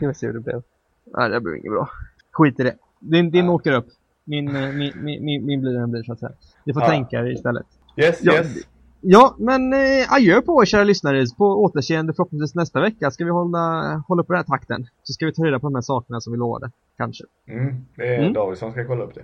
[0.00, 0.62] vi se hur det blev.
[1.04, 1.88] Nej, det blir inget bra.
[2.32, 2.74] Skit i det.
[3.00, 3.50] Din, din Ja.
[3.52, 3.86] åker upp.
[4.24, 6.32] Min, eh, min, min, min, min blir den blir så att säga.
[6.64, 6.88] Ni får Ja.
[6.88, 7.66] tänka istället.
[7.96, 8.56] Yes, Ja, yes.
[9.00, 11.24] Ja, men eh, adjö på er kära lyssnare.
[11.36, 14.86] På återseende förhoppningsvis nästa vecka ska vi hålla, hålla på den här takten.
[15.02, 16.70] Så ska vi ta reda på de här sakerna som vi lovade.
[16.96, 17.24] Kanske.
[17.48, 18.32] Mm, det är Mm.
[18.32, 19.22] David som ska kolla upp det.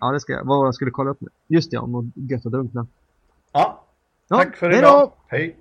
[0.00, 0.44] Ja, det ska jag.
[0.44, 1.28] Vad jag skulle kolla upp nu.
[1.48, 2.86] Just det, om något gött att drunkna.
[3.52, 3.82] Ja,
[4.28, 5.00] Ja, tack för hej idag.
[5.00, 5.12] då!
[5.26, 5.56] Hej!